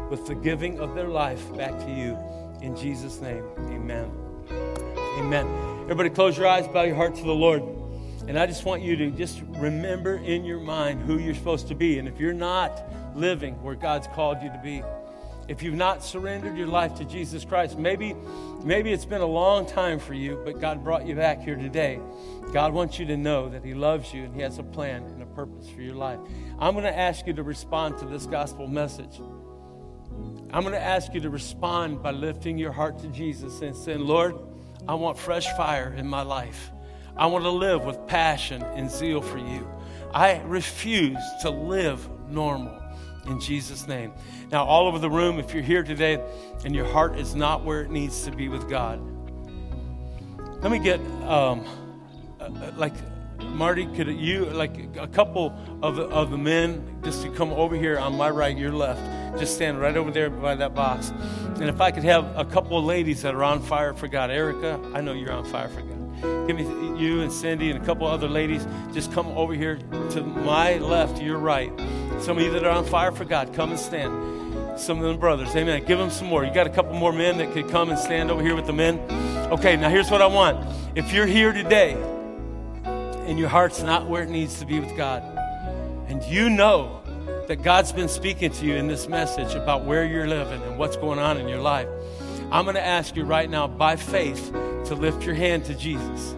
[0.10, 2.18] with the giving of their life back to you.
[2.62, 4.12] In Jesus' name, amen.
[5.20, 5.71] Amen.
[5.84, 7.64] Everybody, close your eyes, bow your heart to the Lord.
[8.28, 11.76] And I just want you to just remember in your mind who you're supposed to
[11.76, 12.00] be.
[12.00, 12.82] And if you're not
[13.16, 14.84] living where God's called you to be,
[15.48, 18.16] if you've not surrendered your life to Jesus Christ, maybe,
[18.64, 22.00] maybe it's been a long time for you, but God brought you back here today.
[22.54, 25.22] God wants you to know that He loves you and He has a plan and
[25.22, 26.20] a purpose for your life.
[26.60, 29.20] I'm going to ask you to respond to this gospel message.
[30.54, 34.00] I'm going to ask you to respond by lifting your heart to Jesus and saying,
[34.00, 34.36] Lord,
[34.88, 36.72] I want fresh fire in my life.
[37.16, 39.68] I want to live with passion and zeal for you.
[40.14, 42.82] I refuse to live normal
[43.28, 44.14] in Jesus' name.
[44.52, 46.22] Now, all over the room, if you're here today
[46.66, 49.00] and your heart is not where it needs to be with God,
[50.62, 51.66] let me get um,
[52.40, 52.94] uh, uh, like
[53.40, 57.98] Marty, could you like a couple of of the men just to come over here
[57.98, 59.02] on my right, your left,
[59.38, 61.12] just stand right over there by that box,
[61.56, 64.32] and if I could have a couple of ladies that are on fire for God,
[64.32, 66.48] Erica, I know you're on fire for God.
[66.48, 66.64] Give me
[67.00, 68.68] you and Cindy and a couple other ladies.
[68.94, 69.78] Just come over here
[70.12, 71.72] to my left, your right.
[72.20, 74.80] Some of you that are on fire for God, come and stand.
[74.80, 75.84] Some of them brothers, amen.
[75.86, 76.46] Give them some more.
[76.46, 78.74] You got a couple more men that could come and stand over here with the
[78.74, 79.00] men.
[79.52, 80.66] Okay, now here's what I want.
[80.96, 81.94] If you're here today
[82.84, 85.24] and your heart's not where it needs to be with God,
[86.08, 87.01] and you know
[87.48, 90.98] that God's been speaking to you in this message about where you're living and what's
[90.98, 91.88] going on in your life,
[92.52, 94.52] I'm going to ask you right now by faith
[94.86, 96.36] to lift your hand to Jesus.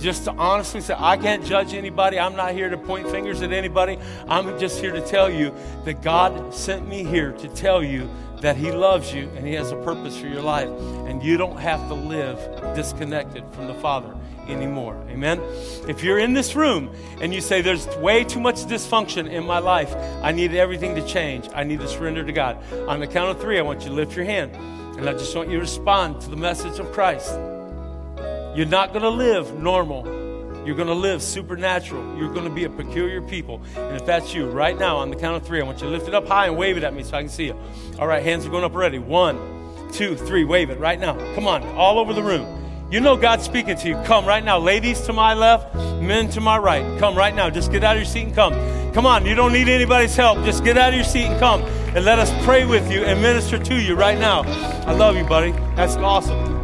[0.00, 2.18] Just to honestly say, I can't judge anybody.
[2.18, 3.98] I'm not here to point fingers at anybody.
[4.26, 5.54] I'm just here to tell you
[5.84, 8.10] that God sent me here to tell you
[8.40, 10.68] that He loves you and He has a purpose for your life.
[11.06, 12.38] And you don't have to live
[12.74, 14.12] disconnected from the Father
[14.48, 15.02] anymore.
[15.08, 15.40] Amen?
[15.88, 19.58] If you're in this room and you say, There's way too much dysfunction in my
[19.58, 22.58] life, I need everything to change, I need to surrender to God.
[22.88, 24.54] On the count of three, I want you to lift your hand.
[24.98, 27.32] And I just want you to respond to the message of Christ.
[28.54, 30.04] You're not going to live normal.
[30.66, 32.16] You're going to live supernatural.
[32.16, 33.62] You're going to be a peculiar people.
[33.76, 35.92] And if that's you, right now, on the count of three, I want you to
[35.92, 37.58] lift it up high and wave it at me so I can see you.
[37.98, 38.98] All right, hands are going up already.
[38.98, 40.44] One, two, three.
[40.44, 41.14] Wave it right now.
[41.34, 42.61] Come on, all over the room.
[42.92, 43.94] You know God's speaking to you.
[44.04, 44.58] Come right now.
[44.58, 46.84] Ladies to my left, men to my right.
[47.00, 47.48] Come right now.
[47.48, 48.52] Just get out of your seat and come.
[48.92, 50.44] Come on, you don't need anybody's help.
[50.44, 51.62] Just get out of your seat and come.
[51.96, 54.42] And let us pray with you and minister to you right now.
[54.86, 55.52] I love you, buddy.
[55.74, 56.61] That's awesome.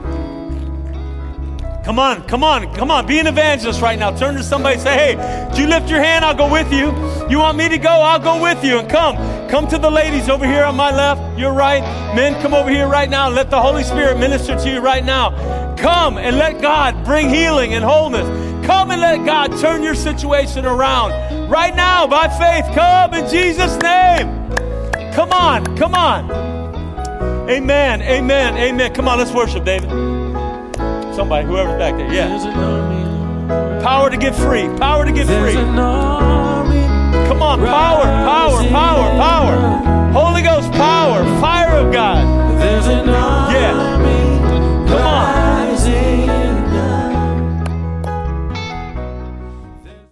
[1.89, 3.07] Come on, come on, come on.
[3.07, 4.15] Be an evangelist right now.
[4.15, 6.23] Turn to somebody say, hey, do you lift your hand?
[6.23, 6.89] I'll go with you.
[7.31, 7.89] You want me to go?
[7.89, 8.79] I'll go with you.
[8.79, 9.17] And come.
[9.49, 11.81] Come to the ladies over here on my left, your right.
[12.15, 15.31] Men, come over here right now let the Holy Spirit minister to you right now.
[15.77, 18.27] Come and let God bring healing and wholeness.
[18.67, 21.49] Come and let God turn your situation around.
[21.49, 24.29] Right now, by faith, come in Jesus' name.
[25.15, 26.31] Come on, come on.
[27.49, 28.93] Amen, amen, amen.
[28.93, 30.18] Come on, let's worship, David.
[31.19, 32.29] Somebody, whoever's back there, yeah.
[33.83, 34.69] Power to get free.
[34.79, 35.55] Power to get free.
[35.55, 35.81] Come
[37.43, 40.13] on, power, power, power, power.
[40.13, 42.25] Holy Ghost power, fire of God.
[43.53, 43.98] Yeah.